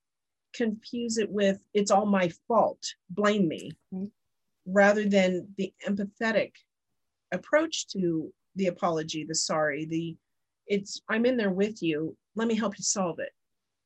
confuse 0.54 1.18
it 1.18 1.30
with 1.30 1.60
it's 1.74 1.92
all 1.92 2.06
my 2.06 2.30
fault, 2.48 2.84
blame 3.10 3.48
me, 3.48 3.72
mm-hmm. 3.94 4.06
rather 4.66 5.08
than 5.08 5.48
the 5.58 5.74
empathetic 5.88 6.52
approach 7.32 7.88
to 7.90 8.32
the 8.56 8.68
apology, 8.68 9.26
the 9.28 9.36
sorry, 9.36 9.86
the 9.86 10.16
it's 10.68 11.02
I'm 11.10 11.26
in 11.26 11.38
there 11.38 11.52
with 11.52 11.82
you. 11.82 12.16
Let 12.36 12.48
me 12.48 12.56
help 12.56 12.78
you 12.78 12.84
solve 12.84 13.20
it. 13.20 13.32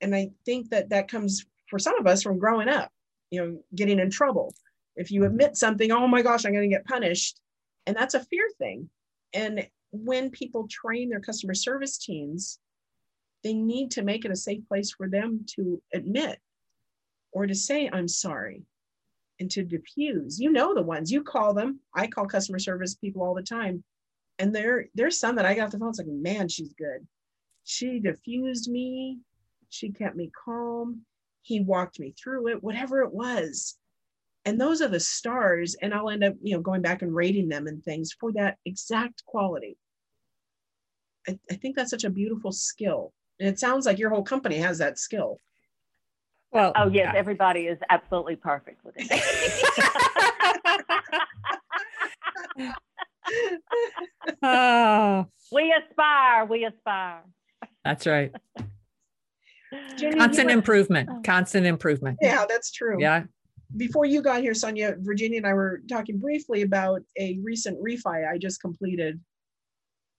And 0.01 0.15
I 0.15 0.29
think 0.45 0.69
that 0.69 0.89
that 0.89 1.08
comes 1.08 1.45
for 1.69 1.79
some 1.79 1.97
of 1.99 2.08
us 2.08 2.21
from 2.21 2.38
growing 2.38 2.69
up, 2.69 2.91
you 3.31 3.41
know, 3.41 3.60
getting 3.73 3.99
in 3.99 4.10
trouble. 4.10 4.53
If 4.95 5.12
you 5.12 5.25
admit 5.25 5.58
something, 5.58 5.91
oh 5.91 6.08
my 6.08 6.21
gosh, 6.21 6.45
I'm 6.45 6.53
going 6.53 6.69
to 6.69 6.75
get 6.75 6.86
punished. 6.86 7.39
And 7.86 7.95
that's 7.95 8.13
a 8.13 8.23
fear 8.23 8.47
thing. 8.58 8.89
And 9.34 9.67
when 9.91 10.29
people 10.29 10.67
train 10.69 11.10
their 11.10 11.19
customer 11.19 11.53
service 11.53 11.97
teams, 11.97 12.60
they 13.43 13.53
need 13.53 13.91
to 13.91 14.03
make 14.03 14.25
it 14.25 14.31
a 14.31 14.36
safe 14.36 14.67
place 14.67 14.91
for 14.91 15.08
them 15.08 15.45
to 15.55 15.81
admit 15.93 16.39
or 17.31 17.45
to 17.47 17.55
say, 17.55 17.89
I'm 17.91 18.08
sorry, 18.08 18.63
and 19.39 19.50
to 19.52 19.63
diffuse. 19.63 20.39
You 20.39 20.52
know 20.52 20.74
the 20.74 20.82
ones 20.82 21.12
you 21.12 21.24
call 21.24 21.54
them. 21.54 21.80
I 21.93 22.08
call 22.08 22.26
customer 22.26 22.60
service 22.60 22.95
people 22.95 23.24
all 23.24 23.36
the 23.36 23.41
time. 23.41 23.84
And 24.39 24.54
there, 24.54 24.88
there's 24.95 25.19
some 25.19 25.36
that 25.38 25.45
I 25.45 25.54
got 25.56 25.65
off 25.65 25.71
the 25.71 25.80
phone. 25.80 25.89
It's 25.89 26.00
like, 26.00 26.08
man, 26.08 26.48
she's 26.48 26.74
good. 26.74 27.08
She 27.63 28.00
diffused 28.00 28.69
me. 28.69 29.19
She 29.69 29.91
kept 29.91 30.15
me 30.15 30.32
calm. 30.45 31.02
He 31.41 31.62
walked 31.62 32.00
me 32.00 32.13
through 32.21 32.50
it, 32.50 32.63
whatever 32.63 33.02
it 33.02 33.13
was 33.13 33.78
and 34.45 34.62
those 34.62 34.82
are 34.82 34.88
the 34.88 35.00
stars 35.00 35.76
and 35.82 35.93
i'll 35.93 36.10
end 36.10 36.24
up 36.24 36.34
you 36.41 36.56
know 36.56 36.62
going 36.62 36.82
back 36.82 37.02
and 37.02 37.13
rating 37.13 37.50
them 37.50 37.67
and 37.67 37.84
things 37.84 38.13
for 38.17 38.32
that 38.32 38.58
exact 38.65 39.26
quality 39.26 39.78
I, 41.28 41.38
I, 41.52 41.56
think 41.56 41.76
that's 41.76 41.89
such 41.89 42.04
a 42.04 42.10
beautiful 42.10 42.52
skill 42.52 43.12
and 43.39 43.50
it 43.50 43.60
sounds 43.60 43.86
like 43.86 43.98
your 43.98 44.12
whole 44.12 44.24
company 44.24 44.58
has 44.58 44.78
that 44.78 45.00
skill 45.00 45.39
well 46.56 46.72
oh 46.76 46.89
yes 46.89 47.13
everybody 47.15 47.68
is 47.68 47.78
absolutely 47.89 48.36
perfect 48.36 48.84
with 48.84 48.96
it 48.98 49.12
oh, 54.44 55.26
we 55.52 55.74
aspire. 55.74 56.46
We 56.46 56.65
aspire. 56.65 57.24
that's 57.84 58.06
right. 58.08 58.32
Jenny, 59.98 60.18
Constant 60.18 60.50
you 60.50 60.56
were- 60.56 60.60
improvement. 60.60 61.10
Oh. 61.12 61.22
Constant 61.24 61.65
improvement. 61.65 62.18
Yeah, 62.22 62.46
that's 62.48 62.72
true. 62.72 62.98
Yeah. 63.00 63.24
Before 63.78 64.06
you 64.06 64.22
got 64.22 64.41
here, 64.41 64.54
Sonia, 64.54 64.96
Virginia 65.00 65.38
and 65.38 65.48
I 65.48 65.54
were 65.54 65.82
talking 65.89 66.18
briefly 66.20 66.62
about 66.62 67.02
a 67.20 67.39
recent 67.44 67.78
refi 67.84 68.30
I 68.32 68.38
just 68.38 68.62
completed 68.62 69.20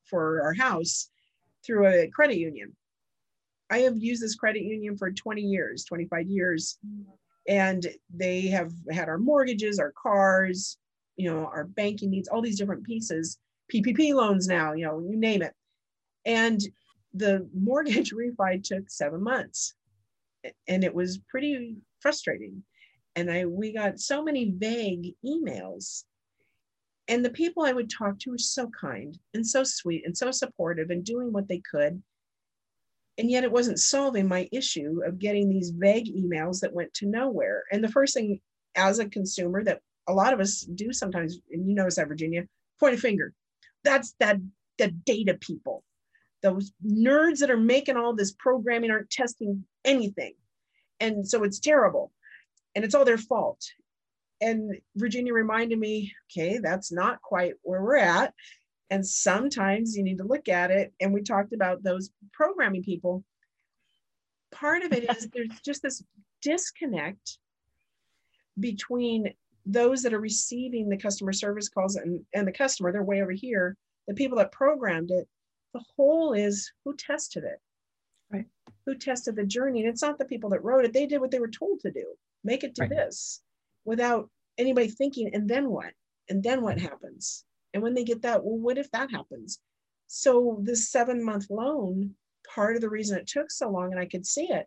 for 0.05 0.43
our 0.43 0.53
house 0.53 1.09
through 1.65 1.87
a 1.87 2.09
credit 2.09 2.37
union. 2.37 2.77
I 3.71 3.79
have 3.79 3.97
used 3.99 4.23
this 4.23 4.37
credit 4.37 4.63
union 4.63 4.97
for 4.97 5.11
20 5.11 5.43
years, 5.43 5.85
25 5.85 6.29
years, 6.29 6.79
and 7.49 7.87
they 8.15 8.43
have 8.49 8.73
had 8.91 9.09
our 9.09 9.19
mortgages, 9.19 9.79
our 9.79 9.93
cars, 10.01 10.79
you 11.17 11.31
know, 11.31 11.47
our 11.47 11.65
banking 11.65 12.11
needs, 12.11 12.29
all 12.29 12.43
these 12.43 12.59
different 12.59 12.85
pieces, 12.85 13.39
PPP 13.73 14.15
loans 14.15 14.47
now, 14.47 14.73
you 14.73 14.85
know, 14.85 15.01
you 15.01 15.17
name 15.17 15.43
it. 15.43 15.55
And 16.25 16.61
the 17.15 17.49
mortgage 17.55 18.13
refi 18.13 18.63
took 18.63 18.91
seven 18.91 19.23
months. 19.23 19.75
And 20.69 20.85
it 20.85 20.95
was 20.95 21.19
pretty 21.29 21.77
frustrating. 22.01 22.63
And 23.17 23.31
i 23.31 23.47
we 23.47 23.73
got 23.73 23.99
so 23.99 24.23
many 24.23 24.53
vague 24.57 25.15
emails. 25.25 26.05
And 27.09 27.25
the 27.25 27.31
people 27.31 27.65
i 27.65 27.73
would 27.73 27.91
talk 27.91 28.19
to 28.21 28.31
were 28.31 28.39
so 28.39 28.71
kind 28.79 29.19
and 29.35 29.45
so 29.47 29.65
sweet 29.65 30.05
and 30.05 30.17
so 30.17 30.31
supportive 30.31 30.91
and 30.91 31.05
doing 31.05 31.33
what 31.33 31.49
they 31.49 31.63
could 31.69 32.03
and 33.19 33.31
yet 33.31 33.45
it 33.45 33.53
wasn't 33.53 33.79
solving 33.79 34.29
my 34.29 34.49
issue 34.53 35.01
of 35.05 35.19
getting 35.19 35.49
these 35.49 35.71
vague 35.71 36.15
emails 36.15 36.61
that 36.61 36.73
went 36.73 36.93
to 36.95 37.07
nowhere. 37.07 37.65
And 37.73 37.83
the 37.83 37.89
first 37.89 38.15
thing 38.15 38.41
as 38.75 38.99
a 38.99 39.09
consumer 39.09 39.65
that 39.65 39.81
a 40.07 40.13
lot 40.13 40.35
of 40.35 40.41
us 40.41 40.61
do 40.61 40.93
sometimes 40.93 41.39
and 41.51 41.69
you 41.69 41.75
notice 41.75 41.97
that 41.97 42.09
virginia 42.09 42.45
point 42.79 42.95
a 42.95 42.99
finger. 42.99 43.33
That's 43.85 44.15
that 44.21 44.37
the 44.79 44.89
data 44.89 45.35
people. 45.35 45.83
Those 46.43 46.73
nerds 46.87 47.39
that 47.39 47.51
are 47.51 47.57
making 47.57 47.97
all 47.97 48.15
this 48.15 48.33
programming 48.33 48.91
aren't 48.91 49.11
testing 49.11 49.65
anything. 49.85 50.35
And 51.01 51.27
so 51.27 51.43
it's 51.43 51.59
terrible. 51.59 52.13
And 52.75 52.85
it's 52.85 52.95
all 52.95 53.07
their 53.07 53.19
fault. 53.19 53.65
And 54.43 54.77
virginia 54.95 55.33
reminded 55.33 55.79
me 55.79 56.13
okay 56.31 56.59
that's 56.59 56.93
not 56.93 57.23
quite 57.23 57.55
where 57.63 57.83
we're 57.83 57.97
at 57.97 58.35
and 58.91 59.07
sometimes 59.07 59.97
you 59.97 60.03
need 60.03 60.19
to 60.19 60.25
look 60.25 60.49
at 60.49 60.71
it 60.71 60.93
and 61.01 61.13
we 61.13 61.23
talked 61.23 61.53
about 61.53 61.83
those 61.83 62.11
programming 62.33 62.83
people. 62.83 63.25
Part 64.53 64.83
of 64.83 64.93
it 64.93 65.11
is 65.11 65.29
there's 65.35 65.61
just 65.65 65.83
this 65.83 66.03
disconnect 66.43 67.39
between 68.59 69.33
those 69.65 70.03
that 70.03 70.15
are 70.15 70.21
receiving 70.21 70.89
the 70.89 70.97
customer 70.97 71.33
service 71.33 71.69
calls 71.69 71.97
and, 71.97 72.25
and 72.35 72.47
the 72.47 72.53
customer 72.53 72.93
they're 72.93 73.03
way 73.03 73.21
over 73.21 73.33
here 73.33 73.77
the 74.07 74.15
people 74.15 74.39
that 74.39 74.53
programmed 74.53 75.11
it. 75.11 75.27
The 75.75 75.83
whole 75.97 76.33
is 76.33 76.71
who 76.85 76.95
tested 76.97 77.45
it. 77.45 77.61
Right. 78.31 78.47
who 78.85 78.97
tested 78.97 79.37
the 79.37 79.45
journey 79.45 79.81
and 79.81 79.89
it's 79.89 80.03
not 80.03 80.19
the 80.19 80.25
people 80.25 80.51
that 80.51 80.65
wrote 80.65 80.85
it. 80.85 80.93
They 80.93 81.07
did 81.07 81.21
what 81.21 81.31
they 81.31 81.39
were 81.39 81.49
told 81.49 81.79
to 81.81 81.93
do. 81.93 82.05
Make 82.43 82.65
it 82.65 82.75
do 82.75 82.83
Right. 82.83 82.91
this 82.91 83.41
without 83.85 84.31
anybody 84.59 84.89
thinking 84.89 85.33
and 85.35 85.49
then 85.49 85.71
what? 85.71 85.93
And 86.29 86.43
then 86.43 86.63
what 86.63 86.79
happens 86.79 87.45
and 87.77 87.83
when 87.83 87.93
they 87.93 88.05
get 88.05 88.23
that 88.23 88.43
well 88.43 88.57
what 88.57 88.79
if 88.79 88.91
that 88.93 89.11
happens? 89.11 89.61
So 90.07 90.59
this 90.63 90.91
seven 90.91 91.23
month 91.23 91.51
loan 91.51 92.15
part 92.55 92.75
of 92.75 92.81
the 92.81 92.89
reason 92.89 93.19
it 93.19 93.27
took 93.27 93.51
so 93.51 93.69
long 93.69 93.93
and 93.93 94.01
i 94.01 94.07
could 94.07 94.25
see 94.25 94.49
it 94.51 94.67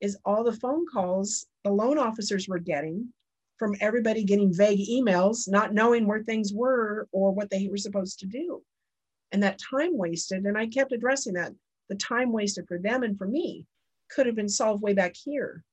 is 0.00 0.16
all 0.24 0.44
the 0.44 0.52
phone 0.52 0.84
calls 0.92 1.46
the 1.64 1.70
loan 1.72 1.98
officers 1.98 2.46
were 2.46 2.60
getting 2.60 3.08
from 3.58 3.74
everybody 3.80 4.22
getting 4.22 4.54
vague 4.54 4.86
emails 4.88 5.48
not 5.48 5.74
knowing 5.74 6.06
where 6.06 6.22
things 6.22 6.52
were 6.52 7.08
or 7.10 7.32
what 7.32 7.50
they 7.50 7.66
were 7.66 7.76
supposed 7.76 8.20
to 8.20 8.26
do. 8.26 8.62
And 9.32 9.42
that 9.42 9.58
time 9.58 9.98
wasted 9.98 10.44
and 10.44 10.56
i 10.56 10.68
kept 10.68 10.92
addressing 10.92 11.34
that. 11.34 11.52
The 11.88 11.96
time 11.96 12.30
wasted 12.30 12.68
for 12.68 12.78
them 12.78 13.02
and 13.02 13.18
for 13.18 13.26
me 13.26 13.66
could 14.10 14.26
have 14.26 14.36
been 14.36 14.48
solved 14.48 14.80
way 14.80 14.94
back 14.94 15.16
here. 15.16 15.64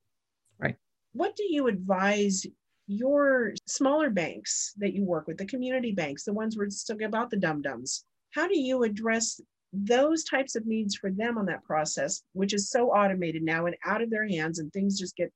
Right. 0.58 0.76
what 1.12 1.36
do 1.36 1.44
you 1.48 1.68
advise 1.68 2.44
your 2.86 3.54
smaller 3.66 4.10
banks 4.10 4.74
that 4.78 4.92
you 4.92 5.04
work 5.04 5.26
with 5.26 5.38
the 5.38 5.46
community 5.46 5.92
banks 5.92 6.24
the 6.24 6.32
ones 6.32 6.56
where 6.56 6.66
it's 6.66 6.80
still 6.80 7.02
about 7.04 7.30
the 7.30 7.36
dum 7.36 7.62
dums 7.62 8.04
how 8.30 8.48
do 8.48 8.58
you 8.58 8.82
address 8.82 9.40
those 9.72 10.24
types 10.24 10.54
of 10.54 10.66
needs 10.66 10.94
for 10.94 11.10
them 11.10 11.38
on 11.38 11.46
that 11.46 11.64
process 11.64 12.22
which 12.32 12.52
is 12.52 12.70
so 12.70 12.90
automated 12.90 13.42
now 13.42 13.66
and 13.66 13.76
out 13.86 14.02
of 14.02 14.10
their 14.10 14.26
hands 14.28 14.58
and 14.58 14.72
things 14.72 14.98
just 14.98 15.16
get 15.16 15.32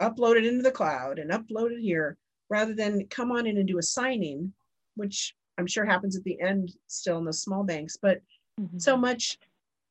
uploaded 0.00 0.46
into 0.46 0.62
the 0.62 0.70
cloud 0.70 1.18
and 1.18 1.30
uploaded 1.30 1.80
here 1.80 2.16
rather 2.48 2.74
than 2.74 3.06
come 3.08 3.30
on 3.30 3.46
in 3.46 3.58
and 3.58 3.68
do 3.68 3.78
a 3.78 3.82
signing 3.82 4.52
which 4.96 5.34
i'm 5.58 5.66
sure 5.66 5.84
happens 5.84 6.16
at 6.16 6.24
the 6.24 6.40
end 6.40 6.72
still 6.86 7.18
in 7.18 7.24
the 7.24 7.32
small 7.32 7.62
banks 7.62 7.96
but 8.00 8.20
Mhm. 8.58 8.80
so 8.80 8.96
much 8.96 9.38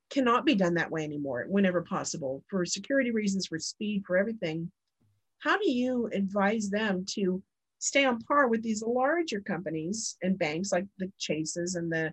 cannot 0.10 0.46
be 0.46 0.56
done 0.56 0.74
that 0.74 0.92
way 0.92 1.04
anymore 1.04 1.46
whenever 1.48 1.82
possible 1.82 2.44
for 2.50 2.66
security 2.66 3.12
reasons 3.12 3.48
for 3.48 3.60
speed 3.60 4.04
for 4.06 4.18
everything 4.18 4.72
how 5.40 5.58
do 5.58 5.70
you 5.70 6.10
advise 6.14 6.70
them 6.70 7.06
to 7.10 7.42
stay 7.80 8.06
on 8.06 8.20
par 8.20 8.48
with 8.48 8.64
these 8.64 8.84
larger 8.84 9.40
companies 9.40 10.18
and 10.22 10.40
banks 10.40 10.72
like 10.72 10.86
the 10.98 11.12
chases 11.20 11.76
and 11.76 11.92
the 11.92 12.12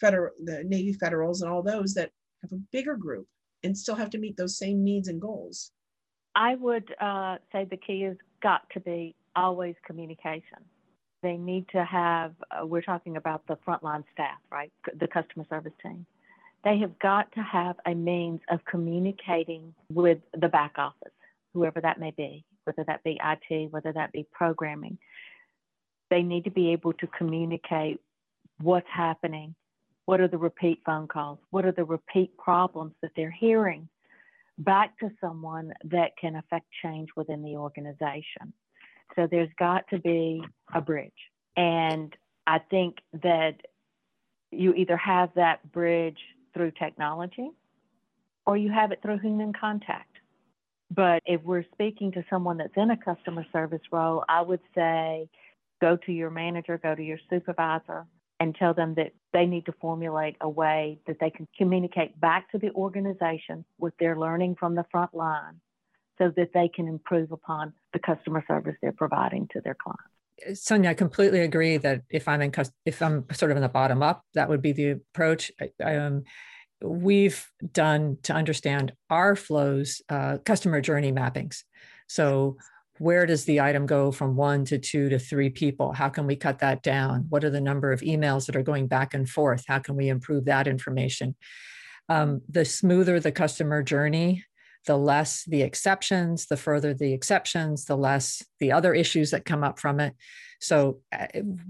federal 0.00 0.32
the 0.44 0.64
navy 0.64 0.92
federals 0.92 1.42
and 1.42 1.50
all 1.50 1.62
those 1.62 1.94
that 1.94 2.10
have 2.42 2.52
a 2.52 2.62
bigger 2.72 2.96
group 2.96 3.26
and 3.62 3.76
still 3.76 3.94
have 3.94 4.10
to 4.10 4.18
meet 4.18 4.36
those 4.36 4.58
same 4.58 4.82
needs 4.82 5.08
and 5.08 5.20
goals 5.20 5.72
I 6.34 6.54
would 6.54 6.94
uh, 7.00 7.36
say 7.52 7.66
the 7.70 7.76
key 7.76 8.02
has 8.02 8.16
got 8.42 8.68
to 8.70 8.80
be 8.80 9.14
always 9.36 9.74
communication. 9.86 10.58
They 11.22 11.36
need 11.36 11.66
to 11.70 11.84
have, 11.84 12.34
uh, 12.50 12.66
we're 12.66 12.82
talking 12.82 13.16
about 13.16 13.46
the 13.46 13.56
frontline 13.66 14.04
staff, 14.12 14.38
right? 14.50 14.72
The 14.98 15.06
customer 15.06 15.44
service 15.48 15.72
team. 15.82 16.06
They 16.64 16.78
have 16.78 16.98
got 16.98 17.30
to 17.32 17.40
have 17.40 17.76
a 17.86 17.94
means 17.94 18.40
of 18.50 18.64
communicating 18.64 19.74
with 19.90 20.18
the 20.40 20.48
back 20.48 20.74
office, 20.78 21.12
whoever 21.52 21.80
that 21.80 22.00
may 22.00 22.12
be, 22.16 22.44
whether 22.64 22.84
that 22.84 23.02
be 23.04 23.20
IT, 23.22 23.72
whether 23.72 23.92
that 23.92 24.12
be 24.12 24.26
programming. 24.32 24.98
They 26.10 26.22
need 26.22 26.44
to 26.44 26.50
be 26.50 26.72
able 26.72 26.92
to 26.94 27.06
communicate 27.06 28.00
what's 28.60 28.88
happening, 28.92 29.54
what 30.04 30.20
are 30.20 30.28
the 30.28 30.38
repeat 30.38 30.80
phone 30.84 31.08
calls, 31.08 31.38
what 31.50 31.64
are 31.64 31.72
the 31.72 31.84
repeat 31.84 32.36
problems 32.36 32.92
that 33.02 33.12
they're 33.16 33.30
hearing 33.30 33.88
back 34.58 34.98
to 34.98 35.10
someone 35.20 35.72
that 35.84 36.16
can 36.20 36.36
affect 36.36 36.66
change 36.82 37.08
within 37.16 37.42
the 37.42 37.56
organization. 37.56 38.52
So 39.16 39.26
there's 39.30 39.50
got 39.58 39.88
to 39.88 39.98
be 39.98 40.42
a 40.74 40.80
bridge. 40.80 41.10
And 41.56 42.14
I 42.46 42.58
think 42.58 42.98
that 43.22 43.56
you 44.50 44.74
either 44.74 44.96
have 44.96 45.30
that 45.36 45.70
bridge 45.72 46.18
through 46.54 46.72
technology 46.72 47.50
or 48.46 48.56
you 48.56 48.70
have 48.70 48.92
it 48.92 49.00
through 49.02 49.18
human 49.18 49.52
contact. 49.52 50.11
But 50.94 51.22
if 51.24 51.42
we're 51.42 51.64
speaking 51.72 52.12
to 52.12 52.24
someone 52.28 52.58
that's 52.58 52.76
in 52.76 52.90
a 52.90 52.96
customer 52.96 53.46
service 53.52 53.80
role, 53.90 54.24
I 54.28 54.42
would 54.42 54.60
say 54.74 55.28
go 55.80 55.96
to 55.96 56.12
your 56.12 56.30
manager, 56.30 56.78
go 56.78 56.94
to 56.94 57.02
your 57.02 57.18
supervisor, 57.30 58.06
and 58.40 58.54
tell 58.54 58.74
them 58.74 58.94
that 58.96 59.12
they 59.32 59.46
need 59.46 59.64
to 59.66 59.72
formulate 59.80 60.36
a 60.40 60.48
way 60.48 60.98
that 61.06 61.16
they 61.20 61.30
can 61.30 61.46
communicate 61.56 62.20
back 62.20 62.50
to 62.50 62.58
the 62.58 62.70
organization 62.72 63.64
what 63.78 63.94
they're 63.98 64.18
learning 64.18 64.56
from 64.58 64.74
the 64.74 64.84
front 64.90 65.14
line 65.14 65.60
so 66.18 66.30
that 66.36 66.50
they 66.52 66.68
can 66.68 66.88
improve 66.88 67.32
upon 67.32 67.72
the 67.92 67.98
customer 67.98 68.44
service 68.46 68.74
they're 68.82 68.92
providing 68.92 69.48
to 69.52 69.60
their 69.62 69.76
clients. 69.80 70.60
Sonia, 70.60 70.90
I 70.90 70.94
completely 70.94 71.40
agree 71.40 71.76
that 71.78 72.02
if 72.10 72.26
I'm 72.26 72.42
in, 72.42 72.52
if 72.84 73.00
I'm 73.00 73.24
sort 73.32 73.50
of 73.50 73.56
in 73.56 73.62
the 73.62 73.68
bottom 73.68 74.02
up, 74.02 74.24
that 74.34 74.48
would 74.48 74.60
be 74.60 74.72
the 74.72 74.90
approach. 74.90 75.52
I- 75.60 75.96
Um, 75.96 76.24
we've 76.82 77.46
done 77.72 78.18
to 78.24 78.32
understand 78.32 78.92
our 79.10 79.36
flows, 79.36 80.02
uh, 80.08 80.38
customer 80.44 80.80
journey 80.80 81.12
mappings. 81.12 81.62
So 82.06 82.56
where 82.98 83.26
does 83.26 83.44
the 83.44 83.60
item 83.60 83.86
go 83.86 84.12
from 84.12 84.36
one 84.36 84.64
to 84.66 84.78
two 84.78 85.08
to 85.08 85.18
three 85.18 85.50
people? 85.50 85.92
How 85.92 86.08
can 86.08 86.26
we 86.26 86.36
cut 86.36 86.58
that 86.60 86.82
down? 86.82 87.26
What 87.28 87.44
are 87.44 87.50
the 87.50 87.60
number 87.60 87.92
of 87.92 88.00
emails 88.00 88.46
that 88.46 88.56
are 88.56 88.62
going 88.62 88.86
back 88.86 89.14
and 89.14 89.28
forth? 89.28 89.64
How 89.66 89.78
can 89.78 89.96
we 89.96 90.08
improve 90.08 90.44
that 90.44 90.68
information? 90.68 91.34
Um, 92.08 92.42
the 92.48 92.64
smoother 92.64 93.18
the 93.20 93.32
customer 93.32 93.82
journey, 93.82 94.44
the 94.86 94.96
less 94.96 95.44
the 95.44 95.62
exceptions, 95.62 96.46
the 96.46 96.56
further 96.56 96.94
the 96.94 97.12
exceptions, 97.12 97.84
the 97.84 97.96
less 97.96 98.44
the 98.60 98.72
other 98.72 98.94
issues 98.94 99.30
that 99.30 99.44
come 99.44 99.62
up 99.62 99.78
from 99.78 100.00
it. 100.00 100.14
So, 100.60 101.00
uh, 101.12 101.26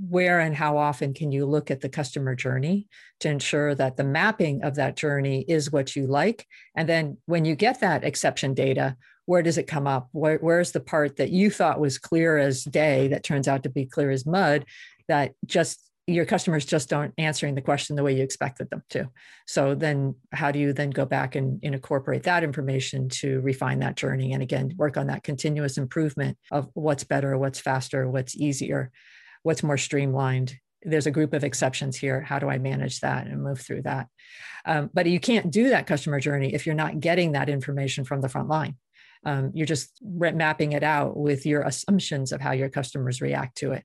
where 0.08 0.40
and 0.40 0.54
how 0.54 0.76
often 0.76 1.14
can 1.14 1.32
you 1.32 1.46
look 1.46 1.70
at 1.70 1.80
the 1.80 1.88
customer 1.88 2.34
journey 2.34 2.88
to 3.20 3.30
ensure 3.30 3.74
that 3.74 3.96
the 3.96 4.04
mapping 4.04 4.64
of 4.64 4.74
that 4.74 4.96
journey 4.96 5.44
is 5.48 5.72
what 5.72 5.96
you 5.96 6.06
like? 6.06 6.46
And 6.76 6.88
then 6.88 7.16
when 7.26 7.44
you 7.44 7.54
get 7.54 7.80
that 7.80 8.04
exception 8.04 8.52
data, 8.52 8.96
where 9.24 9.42
does 9.42 9.56
it 9.56 9.66
come 9.66 9.86
up? 9.86 10.08
Where, 10.12 10.38
where's 10.38 10.72
the 10.72 10.80
part 10.80 11.16
that 11.16 11.30
you 11.30 11.50
thought 11.50 11.80
was 11.80 11.98
clear 11.98 12.36
as 12.36 12.64
day 12.64 13.08
that 13.08 13.24
turns 13.24 13.48
out 13.48 13.62
to 13.62 13.70
be 13.70 13.86
clear 13.86 14.10
as 14.10 14.26
mud 14.26 14.66
that 15.08 15.32
just 15.46 15.80
your 16.06 16.24
customers 16.24 16.64
just 16.64 16.88
don't 16.88 17.14
answering 17.16 17.54
the 17.54 17.60
question 17.60 17.94
the 17.94 18.02
way 18.02 18.16
you 18.16 18.22
expected 18.22 18.68
them 18.70 18.82
to. 18.90 19.08
So 19.46 19.74
then 19.74 20.16
how 20.32 20.50
do 20.50 20.58
you 20.58 20.72
then 20.72 20.90
go 20.90 21.04
back 21.04 21.36
and, 21.36 21.60
and, 21.62 21.74
incorporate 21.74 22.24
that 22.24 22.42
information 22.42 23.08
to 23.10 23.40
refine 23.40 23.78
that 23.80 23.96
journey? 23.96 24.32
And 24.32 24.42
again, 24.42 24.74
work 24.76 24.96
on 24.96 25.06
that 25.06 25.22
continuous 25.22 25.78
improvement 25.78 26.38
of 26.50 26.68
what's 26.74 27.04
better, 27.04 27.38
what's 27.38 27.60
faster, 27.60 28.10
what's 28.10 28.36
easier, 28.36 28.90
what's 29.44 29.62
more 29.62 29.78
streamlined. 29.78 30.56
there's 30.84 31.06
a 31.06 31.12
group 31.12 31.32
of 31.32 31.44
exceptions 31.44 31.96
here. 31.96 32.20
How 32.20 32.40
do 32.40 32.48
I 32.48 32.58
manage 32.58 32.98
that 33.00 33.28
and 33.28 33.40
move 33.40 33.60
through 33.60 33.82
that? 33.82 34.08
Um, 34.64 34.90
but 34.92 35.06
you 35.06 35.20
can't 35.20 35.52
do 35.52 35.68
that 35.68 35.86
customer 35.86 36.18
journey 36.18 36.52
if 36.54 36.66
you're 36.66 36.74
not 36.74 36.98
getting 36.98 37.32
that 37.32 37.48
information 37.48 38.02
from 38.04 38.20
the 38.20 38.28
front 38.28 38.48
line. 38.48 38.76
Um, 39.24 39.52
you're 39.54 39.66
just 39.66 39.92
mapping 40.02 40.72
it 40.72 40.82
out 40.82 41.16
with 41.16 41.46
your 41.46 41.62
assumptions 41.62 42.32
of 42.32 42.40
how 42.40 42.50
your 42.50 42.68
customers 42.68 43.20
react 43.20 43.58
to 43.58 43.72
it. 43.72 43.84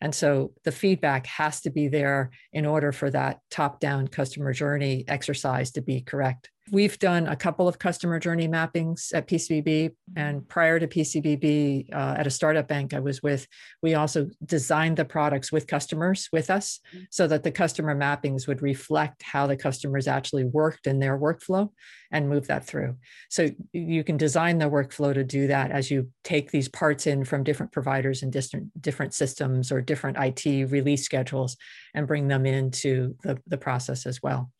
And 0.00 0.14
so 0.14 0.52
the 0.64 0.72
feedback 0.72 1.26
has 1.26 1.60
to 1.62 1.70
be 1.70 1.88
there 1.88 2.30
in 2.52 2.66
order 2.66 2.92
for 2.92 3.10
that 3.10 3.40
top 3.50 3.80
down 3.80 4.08
customer 4.08 4.52
journey 4.52 5.04
exercise 5.08 5.70
to 5.72 5.82
be 5.82 6.00
correct. 6.00 6.50
We've 6.72 6.98
done 6.98 7.28
a 7.28 7.36
couple 7.36 7.68
of 7.68 7.78
customer 7.78 8.18
journey 8.18 8.48
mappings 8.48 9.14
at 9.14 9.28
PCBB. 9.28 9.92
And 10.16 10.48
prior 10.48 10.80
to 10.80 10.88
PCBB, 10.88 11.94
uh, 11.94 12.16
at 12.18 12.26
a 12.26 12.30
startup 12.30 12.66
bank 12.66 12.92
I 12.92 12.98
was 12.98 13.22
with, 13.22 13.46
we 13.82 13.94
also 13.94 14.28
designed 14.44 14.96
the 14.96 15.04
products 15.04 15.52
with 15.52 15.68
customers 15.68 16.28
with 16.32 16.50
us 16.50 16.80
so 17.10 17.28
that 17.28 17.44
the 17.44 17.52
customer 17.52 17.94
mappings 17.94 18.48
would 18.48 18.62
reflect 18.62 19.22
how 19.22 19.46
the 19.46 19.56
customers 19.56 20.08
actually 20.08 20.42
worked 20.42 20.88
in 20.88 20.98
their 20.98 21.16
workflow 21.16 21.70
and 22.10 22.28
move 22.28 22.48
that 22.48 22.66
through. 22.66 22.96
So 23.30 23.50
you 23.72 24.02
can 24.02 24.16
design 24.16 24.58
the 24.58 24.70
workflow 24.70 25.14
to 25.14 25.22
do 25.22 25.46
that 25.46 25.70
as 25.70 25.88
you 25.88 26.10
take 26.24 26.50
these 26.50 26.68
parts 26.68 27.06
in 27.06 27.24
from 27.24 27.44
different 27.44 27.70
providers 27.70 28.24
and 28.24 28.32
different, 28.32 28.82
different 28.82 29.14
systems 29.14 29.70
or 29.70 29.82
different 29.86 30.18
IT 30.18 30.70
release 30.70 31.04
schedules 31.04 31.56
and 31.94 32.06
bring 32.06 32.28
them 32.28 32.46
into 32.46 33.16
the, 33.22 33.38
the 33.46 33.56
process 33.58 34.06
as 34.06 34.22
well. 34.22 34.50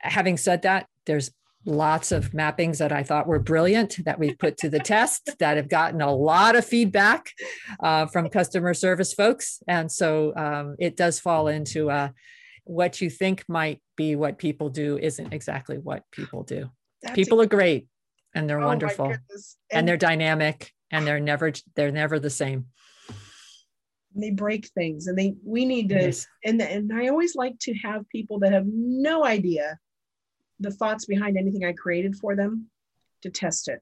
Having 0.00 0.38
said 0.38 0.62
that, 0.62 0.86
there's 1.06 1.30
lots 1.64 2.12
of 2.12 2.30
mappings 2.30 2.78
that 2.78 2.92
I 2.92 3.02
thought 3.02 3.26
were 3.26 3.38
brilliant 3.38 4.04
that 4.04 4.18
we've 4.18 4.38
put 4.38 4.56
to 4.58 4.70
the 4.70 4.78
test 4.78 5.30
that 5.38 5.56
have 5.56 5.68
gotten 5.68 6.00
a 6.00 6.12
lot 6.12 6.56
of 6.56 6.64
feedback 6.64 7.32
uh, 7.80 8.06
from 8.06 8.28
customer 8.28 8.74
service 8.74 9.12
folks. 9.12 9.62
And 9.68 9.90
so 9.90 10.34
um, 10.36 10.76
it 10.78 10.96
does 10.96 11.20
fall 11.20 11.48
into 11.48 11.90
uh, 11.90 12.10
what 12.64 13.00
you 13.00 13.10
think 13.10 13.44
might 13.48 13.80
be 13.96 14.16
what 14.16 14.38
people 14.38 14.68
do 14.68 14.98
isn't 14.98 15.32
exactly 15.32 15.78
what 15.78 16.04
people 16.12 16.42
do. 16.42 16.70
That's 17.02 17.14
people 17.14 17.40
a- 17.40 17.44
are 17.44 17.48
great 17.48 17.88
and 18.34 18.48
they're 18.48 18.60
oh 18.60 18.66
wonderful 18.66 19.06
and, 19.06 19.20
and, 19.70 19.88
they're 19.88 19.96
dynamic 19.96 20.72
and 20.90 21.06
they're 21.06 21.20
never 21.20 21.52
they're 21.74 21.90
never 21.90 22.18
the 22.18 22.30
same 22.30 22.66
they 24.22 24.30
break 24.30 24.68
things 24.68 25.06
and 25.06 25.18
they 25.18 25.34
we 25.44 25.64
need 25.64 25.88
to 25.88 25.94
yes. 25.94 26.26
and 26.44 26.60
and 26.60 26.92
I 26.92 27.08
always 27.08 27.34
like 27.34 27.58
to 27.60 27.74
have 27.78 28.08
people 28.08 28.38
that 28.40 28.52
have 28.52 28.66
no 28.66 29.24
idea 29.24 29.78
the 30.60 30.70
thoughts 30.70 31.04
behind 31.04 31.36
anything 31.36 31.64
I 31.64 31.72
created 31.72 32.16
for 32.16 32.34
them 32.34 32.66
to 33.22 33.30
test 33.30 33.68
it. 33.68 33.80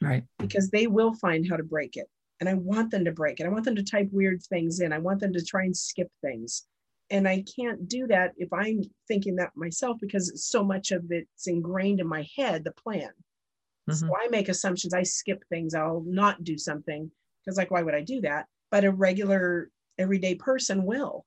Right. 0.00 0.24
Because 0.38 0.70
they 0.70 0.86
will 0.86 1.14
find 1.14 1.46
how 1.48 1.56
to 1.56 1.62
break 1.62 1.96
it. 1.96 2.08
And 2.40 2.48
I 2.48 2.54
want 2.54 2.90
them 2.90 3.04
to 3.04 3.12
break 3.12 3.40
it. 3.40 3.46
I 3.46 3.50
want 3.50 3.64
them 3.64 3.76
to 3.76 3.82
type 3.82 4.08
weird 4.10 4.42
things 4.42 4.80
in. 4.80 4.92
I 4.92 4.98
want 4.98 5.20
them 5.20 5.32
to 5.32 5.44
try 5.44 5.64
and 5.64 5.76
skip 5.76 6.10
things. 6.20 6.64
And 7.10 7.28
I 7.28 7.44
can't 7.56 7.88
do 7.88 8.06
that 8.08 8.32
if 8.36 8.52
I'm 8.52 8.82
thinking 9.08 9.36
that 9.36 9.50
myself 9.54 9.98
because 10.00 10.44
so 10.44 10.64
much 10.64 10.90
of 10.90 11.04
it's 11.10 11.46
ingrained 11.46 12.00
in 12.00 12.06
my 12.06 12.26
head, 12.36 12.64
the 12.64 12.72
plan. 12.72 13.10
Mm-hmm. 13.88 13.92
So 13.92 14.08
I 14.16 14.28
make 14.28 14.48
assumptions. 14.48 14.94
I 14.94 15.02
skip 15.02 15.44
things. 15.48 15.74
I'll 15.74 16.02
not 16.06 16.42
do 16.44 16.56
something 16.56 17.10
because, 17.44 17.58
like, 17.58 17.70
why 17.70 17.82
would 17.82 17.94
I 17.94 18.00
do 18.00 18.22
that? 18.22 18.46
But 18.74 18.84
a 18.84 18.90
regular, 18.90 19.70
everyday 19.98 20.34
person 20.34 20.84
will. 20.84 21.24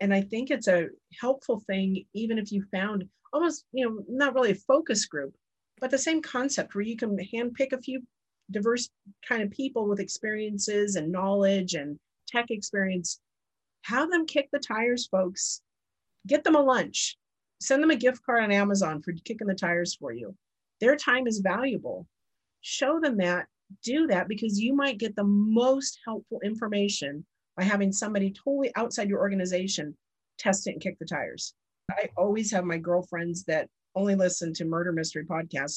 And 0.00 0.12
I 0.12 0.20
think 0.20 0.50
it's 0.50 0.68
a 0.68 0.88
helpful 1.18 1.60
thing, 1.66 2.04
even 2.12 2.36
if 2.36 2.52
you 2.52 2.62
found 2.70 3.08
almost, 3.32 3.64
you 3.72 3.88
know, 3.88 4.04
not 4.06 4.34
really 4.34 4.50
a 4.50 4.54
focus 4.54 5.06
group, 5.06 5.34
but 5.80 5.90
the 5.90 5.96
same 5.96 6.20
concept 6.20 6.74
where 6.74 6.84
you 6.84 6.98
can 6.98 7.16
handpick 7.16 7.72
a 7.72 7.80
few 7.80 8.02
diverse 8.50 8.90
kind 9.26 9.42
of 9.42 9.50
people 9.50 9.88
with 9.88 9.98
experiences 9.98 10.96
and 10.96 11.10
knowledge 11.10 11.72
and 11.72 11.98
tech 12.28 12.50
experience. 12.50 13.18
Have 13.84 14.10
them 14.10 14.26
kick 14.26 14.50
the 14.52 14.58
tires, 14.58 15.06
folks. 15.06 15.62
Get 16.26 16.44
them 16.44 16.54
a 16.54 16.60
lunch. 16.60 17.16
Send 17.62 17.82
them 17.82 17.92
a 17.92 17.96
gift 17.96 18.22
card 18.26 18.44
on 18.44 18.52
Amazon 18.52 19.00
for 19.00 19.14
kicking 19.24 19.46
the 19.46 19.54
tires 19.54 19.94
for 19.94 20.12
you. 20.12 20.36
Their 20.82 20.96
time 20.96 21.26
is 21.26 21.38
valuable. 21.38 22.06
Show 22.60 23.00
them 23.00 23.16
that. 23.16 23.46
Do 23.82 24.06
that 24.08 24.28
because 24.28 24.60
you 24.60 24.74
might 24.74 24.98
get 24.98 25.16
the 25.16 25.24
most 25.24 25.98
helpful 26.04 26.40
information 26.44 27.24
by 27.56 27.64
having 27.64 27.92
somebody 27.92 28.32
totally 28.32 28.72
outside 28.76 29.08
your 29.08 29.20
organization 29.20 29.96
test 30.38 30.66
it 30.66 30.72
and 30.72 30.80
kick 30.80 30.98
the 30.98 31.06
tires. 31.06 31.54
I 31.90 32.08
always 32.16 32.50
have 32.52 32.64
my 32.64 32.78
girlfriends 32.78 33.44
that 33.44 33.68
only 33.94 34.14
listen 34.14 34.52
to 34.54 34.64
murder 34.64 34.92
mystery 34.92 35.24
podcasts 35.24 35.76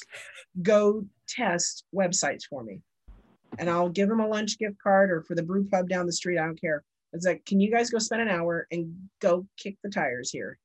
go 0.64 1.06
test 1.28 1.84
websites 1.94 2.44
for 2.50 2.64
me. 2.64 2.82
And 3.60 3.70
I'll 3.70 3.90
give 3.90 4.10
them 4.10 4.20
a 4.20 4.28
lunch 4.28 4.58
gift 4.58 4.78
card 4.82 5.12
or 5.12 5.22
for 5.22 5.36
the 5.36 5.44
brew 5.44 5.68
pub 5.70 5.88
down 5.88 6.06
the 6.06 6.12
street. 6.12 6.38
I 6.38 6.46
don't 6.46 6.60
care. 6.60 6.84
It's 7.14 7.26
like, 7.26 7.46
can 7.46 7.60
you 7.60 7.72
guys 7.72 7.90
go 7.90 8.00
spend 8.00 8.22
an 8.22 8.30
hour 8.30 8.68
and 8.72 8.94
go 9.22 9.48
kick 9.58 9.78
the 9.84 9.90
tires 9.90 10.32
here? 10.32 10.58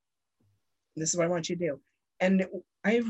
This 0.97 1.11
is 1.11 1.17
what 1.17 1.27
I 1.27 1.31
want 1.31 1.49
you 1.49 1.57
to 1.57 1.67
do. 1.67 1.81
And 2.21 2.47
I've 2.85 3.07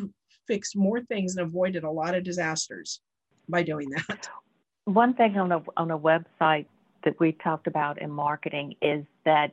fixed 0.46 0.76
more 0.76 1.00
things 1.00 1.36
and 1.36 1.46
avoided 1.46 1.84
a 1.84 1.90
lot 1.90 2.14
of 2.14 2.24
disasters 2.24 3.00
by 3.48 3.62
doing 3.62 3.90
that. 3.90 4.28
One 4.84 5.14
thing 5.14 5.38
on 5.38 5.52
a 5.52 5.62
on 5.76 5.90
a 5.90 5.98
website 5.98 6.66
that 7.04 7.18
we 7.20 7.32
talked 7.32 7.66
about 7.66 8.00
in 8.00 8.10
marketing 8.10 8.74
is 8.82 9.04
that 9.24 9.52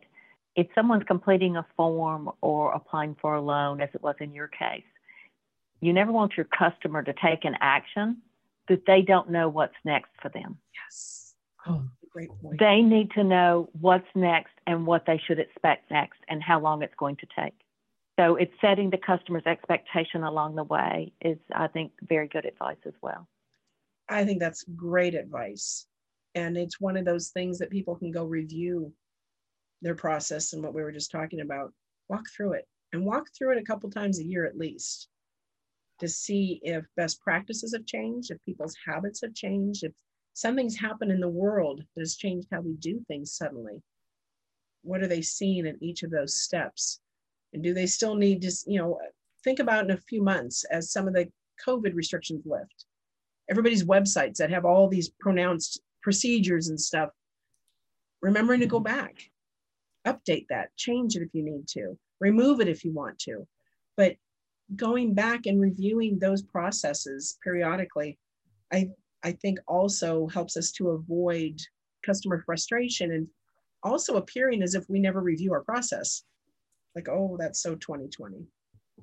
if 0.56 0.68
someone's 0.74 1.04
completing 1.04 1.56
a 1.56 1.66
form 1.78 2.32
or 2.42 2.72
applying 2.74 3.16
for 3.22 3.36
a 3.36 3.42
loan, 3.42 3.82
as 3.82 3.90
it 3.94 4.02
was 4.02 4.16
in 4.20 4.34
your 4.34 4.48
case, 4.48 4.84
you 5.82 5.94
never 5.94 6.12
want 6.12 6.34
your 6.36 6.46
customer 6.46 7.04
to 7.04 7.14
take 7.14 7.46
an 7.46 7.56
action 7.62 8.18
that 8.68 8.86
they 8.86 9.02
don't 9.02 9.30
know 9.30 9.50
what's 9.50 9.76
next 9.86 10.10
for 10.22 10.30
them. 10.30 10.58
Yes. 10.74 11.36
Oh, 11.68 11.84
great 12.12 12.30
point. 12.42 12.60
They 12.60 12.82
need 12.82 13.12
to 13.12 13.24
know 13.24 13.70
what's 13.80 14.08
next 14.16 14.54
and 14.68 14.86
what 14.86 15.06
they 15.06 15.22
should 15.28 15.40
expect 15.40 15.90
next 15.92 16.20
and 16.28 16.42
how 16.42 16.60
long 16.60 16.82
it's 16.82 16.94
going 16.98 17.18
to 17.18 17.28
take. 17.40 17.54
So 18.20 18.36
it's 18.36 18.52
setting 18.60 18.90
the 18.90 18.98
customer's 18.98 19.46
expectation 19.46 20.24
along 20.24 20.56
the 20.56 20.64
way 20.64 21.14
is, 21.22 21.38
I 21.54 21.68
think, 21.68 21.94
very 22.02 22.28
good 22.28 22.46
advice 22.46 22.78
as 22.86 22.94
well. 23.02 23.28
I 24.10 24.26
think 24.26 24.40
that's 24.40 24.66
great 24.76 25.16
advice. 25.16 25.86
And 26.36 26.58
it's 26.58 26.80
one 26.80 26.98
of 26.98 27.06
those 27.06 27.30
things 27.30 27.60
that 27.60 27.70
people 27.70 27.96
can 27.96 28.12
go 28.12 28.26
review 28.26 28.92
their 29.82 29.96
process 29.96 30.54
and 30.54 30.64
what 30.64 30.74
we 30.74 30.82
were 30.82 30.92
just 30.92 31.12
talking 31.12 31.42
about, 31.42 31.74
walk 32.10 32.26
through 32.36 32.54
it 32.54 32.68
and 32.92 33.06
walk 33.06 33.28
through 33.38 33.52
it 33.52 33.62
a 33.62 33.66
couple 33.66 33.90
times 33.90 34.20
a 34.20 34.26
year 34.26 34.46
at 34.46 34.58
least 34.58 35.08
to 36.00 36.08
see 36.08 36.60
if 36.64 36.86
best 36.96 37.22
practices 37.22 37.74
have 37.74 37.86
changed, 37.86 38.32
if 38.32 38.44
people's 38.44 38.76
habits 38.86 39.22
have 39.22 39.34
changed, 39.34 39.84
if 39.84 39.92
something's 40.34 40.78
happened 40.78 41.12
in 41.12 41.20
the 41.20 41.28
world 41.28 41.84
that 41.96 42.02
has 42.02 42.16
changed 42.16 42.48
how 42.52 42.62
we 42.62 42.74
do 42.76 43.04
things 43.08 43.34
suddenly. 43.34 43.82
What 44.82 45.02
are 45.04 45.08
they 45.08 45.22
seeing 45.22 45.66
in 45.66 45.78
each 45.84 46.04
of 46.04 46.12
those 46.12 46.42
steps? 46.42 47.02
And 47.54 47.62
do 47.62 47.74
they 47.74 47.86
still 47.86 48.16
need 48.16 48.42
to, 48.44 48.52
you 48.66 48.80
know, 48.80 49.00
think 49.44 49.60
about 49.60 49.84
in 49.84 49.92
a 49.92 49.98
few 49.98 50.24
months 50.24 50.64
as 50.72 50.92
some 50.92 51.08
of 51.08 51.14
the 51.14 51.30
COVID 51.68 51.94
restrictions 51.96 52.44
lift? 52.46 52.86
Everybody's 53.50 53.84
websites 53.84 54.36
that 54.36 54.52
have 54.52 54.66
all 54.66 54.88
these 54.88 55.10
pronounced 55.20 55.82
procedures 56.02 56.70
and 56.70 56.80
stuff, 56.80 57.10
remembering 58.22 58.60
to 58.60 58.68
go 58.68 58.80
back 58.80 59.30
update 60.06 60.46
that, 60.50 60.76
change 60.78 61.16
it 61.16 61.22
if 61.22 61.30
you 61.34 61.44
need 61.44 61.68
to, 61.68 61.98
remove 62.20 62.62
it 62.62 62.68
if 62.68 62.84
you 62.84 62.92
want 62.94 63.20
to. 63.20 63.48
But 63.98 64.16
going 64.76 65.14
back 65.14 65.46
and 65.46 65.60
reviewing 65.60 66.20
those 66.20 66.42
processes 66.42 67.38
periodically, 67.44 68.18
I, 68.72 68.90
I 69.24 69.34
think 69.34 69.60
also 69.68 70.28
helps 70.28 70.58
us 70.58 70.72
to 70.74 70.90
avoid 70.90 71.60
customer 72.06 72.42
frustration 72.46 73.12
and 73.12 73.28
also 73.84 74.16
appearing 74.16 74.62
as 74.62 74.76
if 74.76 74.86
we 74.90 75.00
never 75.00 75.22
review 75.22 75.54
our 75.54 75.64
process. 75.64 76.24
Like, 76.96 77.10
oh, 77.10 77.38
that's 77.40 77.62
so 77.62 77.76
2020. 77.76 78.46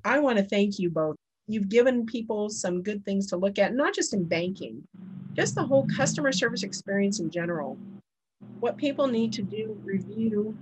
I 0.03 0.19
want 0.19 0.37
to 0.37 0.43
thank 0.43 0.79
you 0.79 0.89
both. 0.89 1.15
You've 1.47 1.69
given 1.69 2.05
people 2.05 2.49
some 2.49 2.83
good 2.83 3.05
things 3.05 3.27
to 3.27 3.37
look 3.37 3.57
at, 3.57 3.73
not 3.73 3.93
just 3.93 4.13
in 4.13 4.25
banking, 4.25 4.85
just 5.33 5.55
the 5.55 5.65
whole 5.65 5.87
customer 5.95 6.31
service 6.31 6.63
experience 6.63 7.19
in 7.19 7.29
general. 7.29 7.77
What 8.59 8.77
people 8.77 9.07
need 9.07 9.31
to 9.33 9.41
do, 9.41 9.79
review, 9.83 10.57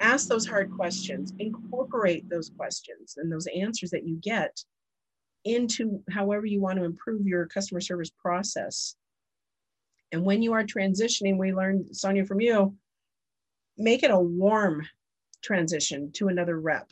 ask 0.00 0.28
those 0.28 0.46
hard 0.46 0.70
questions, 0.70 1.32
incorporate 1.38 2.28
those 2.28 2.50
questions 2.56 3.14
and 3.16 3.30
those 3.30 3.48
answers 3.48 3.90
that 3.90 4.06
you 4.06 4.16
get 4.16 4.62
into 5.44 6.02
however 6.10 6.46
you 6.46 6.60
want 6.60 6.78
to 6.78 6.84
improve 6.84 7.26
your 7.26 7.46
customer 7.46 7.80
service 7.80 8.10
process. 8.10 8.96
And 10.12 10.24
when 10.24 10.42
you 10.42 10.52
are 10.52 10.64
transitioning, 10.64 11.38
we 11.38 11.52
learned, 11.52 11.94
Sonia, 11.96 12.24
from 12.24 12.40
you, 12.40 12.74
make 13.76 14.02
it 14.02 14.10
a 14.10 14.18
warm 14.18 14.86
transition 15.42 16.12
to 16.12 16.28
another 16.28 16.58
rep, 16.58 16.90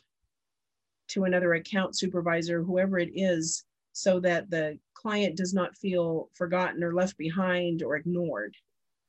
to 1.13 1.23
another 1.23 1.53
account 1.53 1.97
supervisor, 1.97 2.61
whoever 2.61 2.99
it 2.99 3.11
is, 3.13 3.63
so 3.93 4.19
that 4.19 4.49
the 4.49 4.77
client 4.93 5.37
does 5.37 5.53
not 5.53 5.77
feel 5.77 6.29
forgotten 6.33 6.83
or 6.83 6.93
left 6.93 7.17
behind 7.17 7.83
or 7.83 7.95
ignored. 7.95 8.55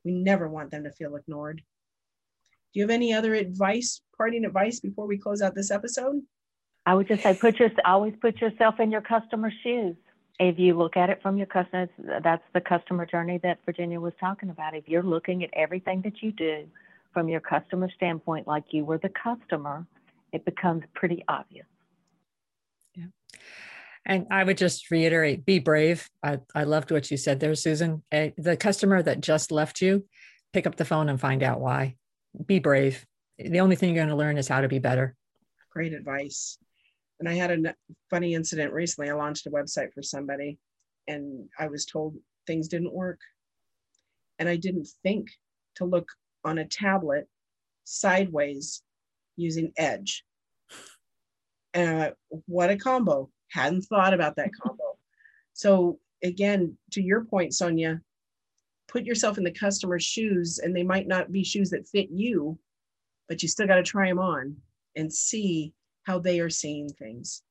We 0.05 0.13
never 0.13 0.49
want 0.49 0.71
them 0.71 0.85
to 0.85 0.91
feel 0.91 1.17
ignored. 1.17 1.63
Do 2.73 2.81
you 2.81 2.83
have 2.83 2.91
any 2.91 3.15
other 3.15 3.35
advice, 3.35 4.01
parting 4.17 4.45
advice 4.45 4.81
before 4.81 5.07
we 5.07 5.17
close 5.17 5.41
out 5.41 5.55
this 5.55 5.71
episode? 5.71 6.23
I 6.87 6.95
would 6.95 7.09
just 7.09 7.23
say 7.23 7.35
put 7.35 7.59
your 7.59 7.71
always 7.85 8.15
put 8.21 8.41
yourself 8.41 8.81
in 8.81 8.91
your 8.91 9.01
customer's 9.01 9.55
shoes. 9.63 9.97
If 10.39 10.59
you 10.59 10.77
look 10.77 10.97
at 10.97 11.09
it 11.09 11.23
from 11.23 11.37
your 11.37 11.47
customer, 11.47 11.89
that's 12.23 12.43
the 12.53 12.61
customer 12.61 13.07
journey 13.07 13.39
that 13.45 13.61
Virginia 13.65 14.01
was 14.01 14.13
talking 14.19 14.51
about. 14.51 14.75
If 14.75 14.89
you're 14.89 15.03
looking 15.03 15.45
at 15.45 15.51
everything 15.55 16.03
that 16.03 16.23
you 16.23 16.33
do 16.33 16.67
from 17.13 17.29
your 17.29 17.41
customer 17.41 17.89
standpoint, 17.95 18.49
like 18.49 18.65
you 18.73 18.85
were 18.85 18.99
the 18.99 19.11
customer, 19.11 19.87
it 20.33 20.45
becomes 20.45 20.83
pretty 20.95 21.25
obvious. 21.29 21.67
Yeah. 22.95 23.07
And 24.07 24.27
I 24.31 24.45
would 24.45 24.59
just 24.59 24.91
reiterate 24.91 25.47
be 25.47 25.59
brave. 25.59 26.09
I, 26.23 26.41
I 26.55 26.65
loved 26.65 26.91
what 26.91 27.11
you 27.11 27.17
said 27.17 27.41
there, 27.41 27.55
Susan. 27.55 28.03
The 28.11 28.57
customer 28.59 29.03
that 29.03 29.21
just 29.21 29.51
left 29.51 29.81
you, 29.81 30.07
pick 30.53 30.67
up 30.67 30.77
the 30.77 30.85
phone 30.85 31.09
and 31.09 31.21
find 31.21 31.43
out 31.43 31.61
why. 31.61 31.97
Be 32.45 32.59
brave. 32.59 33.07
The 33.39 33.61
only 33.61 33.77
thing 33.77 33.95
you're 33.95 34.05
going 34.05 34.09
to 34.09 34.17
learn 34.17 34.37
is 34.37 34.49
how 34.49 34.61
to 34.61 34.69
be 34.69 34.79
better. 34.79 35.17
Great 35.71 35.95
advice. 35.95 36.59
And 37.19 37.29
I 37.29 37.35
had 37.35 37.51
a 37.51 37.75
funny 38.11 38.35
incident 38.35 38.73
recently. 38.73 39.11
I 39.11 39.15
launched 39.15 39.47
a 39.47 39.51
website 39.51 39.93
for 39.95 40.03
somebody 40.03 40.59
and 41.09 41.49
I 41.59 41.69
was 41.69 41.87
told 41.87 42.15
things 42.47 42.69
didn't 42.69 42.93
work. 42.93 43.21
And 44.39 44.49
I 44.49 44.57
didn't 44.57 44.89
think 45.03 45.29
to 45.77 45.85
look 45.85 46.09
on 46.45 46.59
a 46.59 46.67
tablet 46.67 47.27
sideways 47.85 48.83
using 49.37 49.73
Edge. 49.77 50.25
Uh, 51.75 52.11
what 52.47 52.71
a 52.71 52.77
combo. 52.77 53.31
Hadn't 53.51 53.83
thought 53.83 54.15
about 54.15 54.37
that 54.37 54.51
combo. 54.63 54.97
So, 55.53 55.99
again, 56.23 56.77
to 56.93 57.03
your 57.03 57.25
point, 57.25 57.55
Sonia, 57.55 58.01
put 58.89 59.05
yourself 59.05 59.39
in 59.39 59.45
the 59.45 59.51
customer's 59.51 60.05
shoes, 60.05 60.59
and 60.59 60.75
they 60.75 60.83
might 60.83 61.07
not 61.07 61.33
be 61.33 61.45
shoes 61.45 61.71
that 61.71 61.89
fit 61.89 62.11
you, 62.11 62.59
but 63.29 63.43
you 63.43 63.49
still 63.49 63.67
got 63.67 63.77
to 63.77 63.83
try 63.83 64.09
them 64.09 64.19
on 64.19 64.57
and 64.97 65.13
see 65.13 65.73
how 66.05 66.19
they 66.19 66.41
are 66.41 66.51
seeing 66.51 66.89
things. 66.89 67.43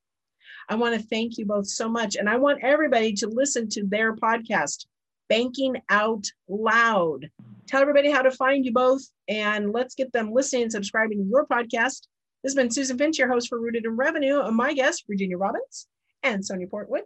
I 0.68 0.76
want 0.76 0.98
to 0.98 1.06
thank 1.06 1.36
you 1.36 1.44
both 1.44 1.66
so 1.66 1.88
much. 1.88 2.16
And 2.16 2.28
I 2.28 2.36
want 2.36 2.62
everybody 2.62 3.12
to 3.14 3.28
listen 3.28 3.68
to 3.70 3.84
their 3.86 4.14
podcast, 4.14 4.86
Banking 5.28 5.76
Out 5.90 6.26
Loud. 6.48 7.28
Tell 7.66 7.82
everybody 7.82 8.10
how 8.10 8.22
to 8.22 8.30
find 8.30 8.64
you 8.64 8.72
both 8.72 9.02
and 9.28 9.72
let's 9.72 9.94
get 9.94 10.12
them 10.12 10.32
listening 10.32 10.64
and 10.64 10.72
subscribing 10.72 11.18
to 11.18 11.28
your 11.28 11.46
podcast. 11.46 12.06
This 12.44 12.52
has 12.52 12.56
been 12.56 12.70
Susan 12.70 12.96
Finch, 12.98 13.18
your 13.18 13.32
host 13.32 13.48
for 13.48 13.58
Rooted 13.58 13.86
in 13.86 13.96
Revenue, 13.96 14.42
and 14.42 14.54
my 14.54 14.74
guest, 14.74 15.04
Virginia 15.08 15.38
Robbins 15.38 15.88
and 16.22 16.44
Sonia 16.44 16.66
Portwood 16.66 17.04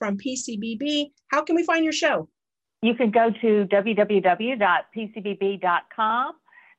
from 0.00 0.18
PCBB. 0.18 1.12
How 1.28 1.42
can 1.42 1.54
we 1.54 1.62
find 1.62 1.84
your 1.84 1.92
show? 1.92 2.28
You 2.82 2.96
can 2.96 3.12
go 3.12 3.30
to 3.30 3.68
www.pcbb.com 3.70 6.32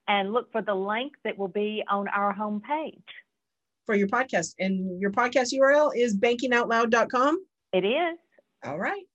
and 0.10 0.34
look 0.34 0.52
for 0.52 0.62
the 0.62 0.76
link 0.76 1.14
that 1.24 1.38
will 1.38 1.48
be 1.48 1.86
on 1.90 2.10
our 2.10 2.36
homepage 2.36 3.00
for 3.86 3.96
your 3.96 4.10
podcast. 4.10 4.56
And 4.60 5.00
your 5.00 5.12
podcast 5.12 5.54
URL 5.54 5.96
is 5.96 6.18
bankingoutloud.com. 6.18 7.46
It 7.72 7.86
is. 7.86 8.18
All 8.66 8.78
right. 8.78 9.06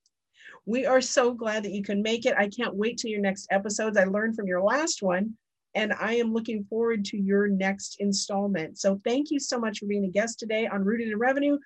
We 0.64 0.87
are 0.87 1.03
so 1.03 1.35
glad 1.35 1.64
that 1.64 1.73
you 1.73 1.83
can 1.83 2.01
make 2.01 2.25
it. 2.25 2.33
I 2.38 2.49
can't 2.49 2.75
wait 2.75 2.97
till 2.97 3.11
your 3.11 3.21
next 3.21 3.47
episodes. 3.51 3.99
I 3.99 4.05
learned 4.05 4.37
from 4.37 4.47
your 4.47 4.62
last 4.62 5.03
one, 5.03 5.37
and 5.74 5.92
I 5.92 6.14
am 6.14 6.33
looking 6.33 6.64
forward 6.64 7.04
to 7.06 7.16
your 7.16 7.48
next 7.48 7.96
installment. 8.00 8.78
So 8.78 9.00
thank 9.04 9.30
you 9.30 9.38
so 9.38 9.59
much 9.59 9.78
for 9.78 9.87
being 9.87 10.04
a 10.04 10.11
guest 10.11 10.38
today 10.38 10.66
on 10.66 10.85
Rooted 10.85 11.09
in 11.09 11.18
Revenue. 11.18 11.59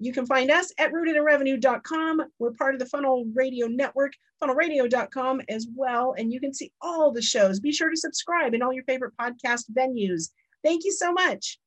You 0.00 0.12
can 0.12 0.26
find 0.26 0.50
us 0.50 0.72
at 0.78 0.92
rootedinrevenue.com. 0.92 2.22
We're 2.38 2.50
part 2.52 2.74
of 2.74 2.80
the 2.80 2.86
Funnel 2.86 3.26
Radio 3.32 3.68
Network, 3.68 4.12
funnelradio.com 4.42 5.42
as 5.48 5.68
well. 5.74 6.14
And 6.18 6.32
you 6.32 6.40
can 6.40 6.52
see 6.52 6.72
all 6.80 7.12
the 7.12 7.22
shows. 7.22 7.60
Be 7.60 7.72
sure 7.72 7.90
to 7.90 7.96
subscribe 7.96 8.54
in 8.54 8.62
all 8.62 8.72
your 8.72 8.84
favorite 8.84 9.14
podcast 9.20 9.70
venues. 9.72 10.30
Thank 10.64 10.84
you 10.84 10.92
so 10.92 11.12
much. 11.12 11.58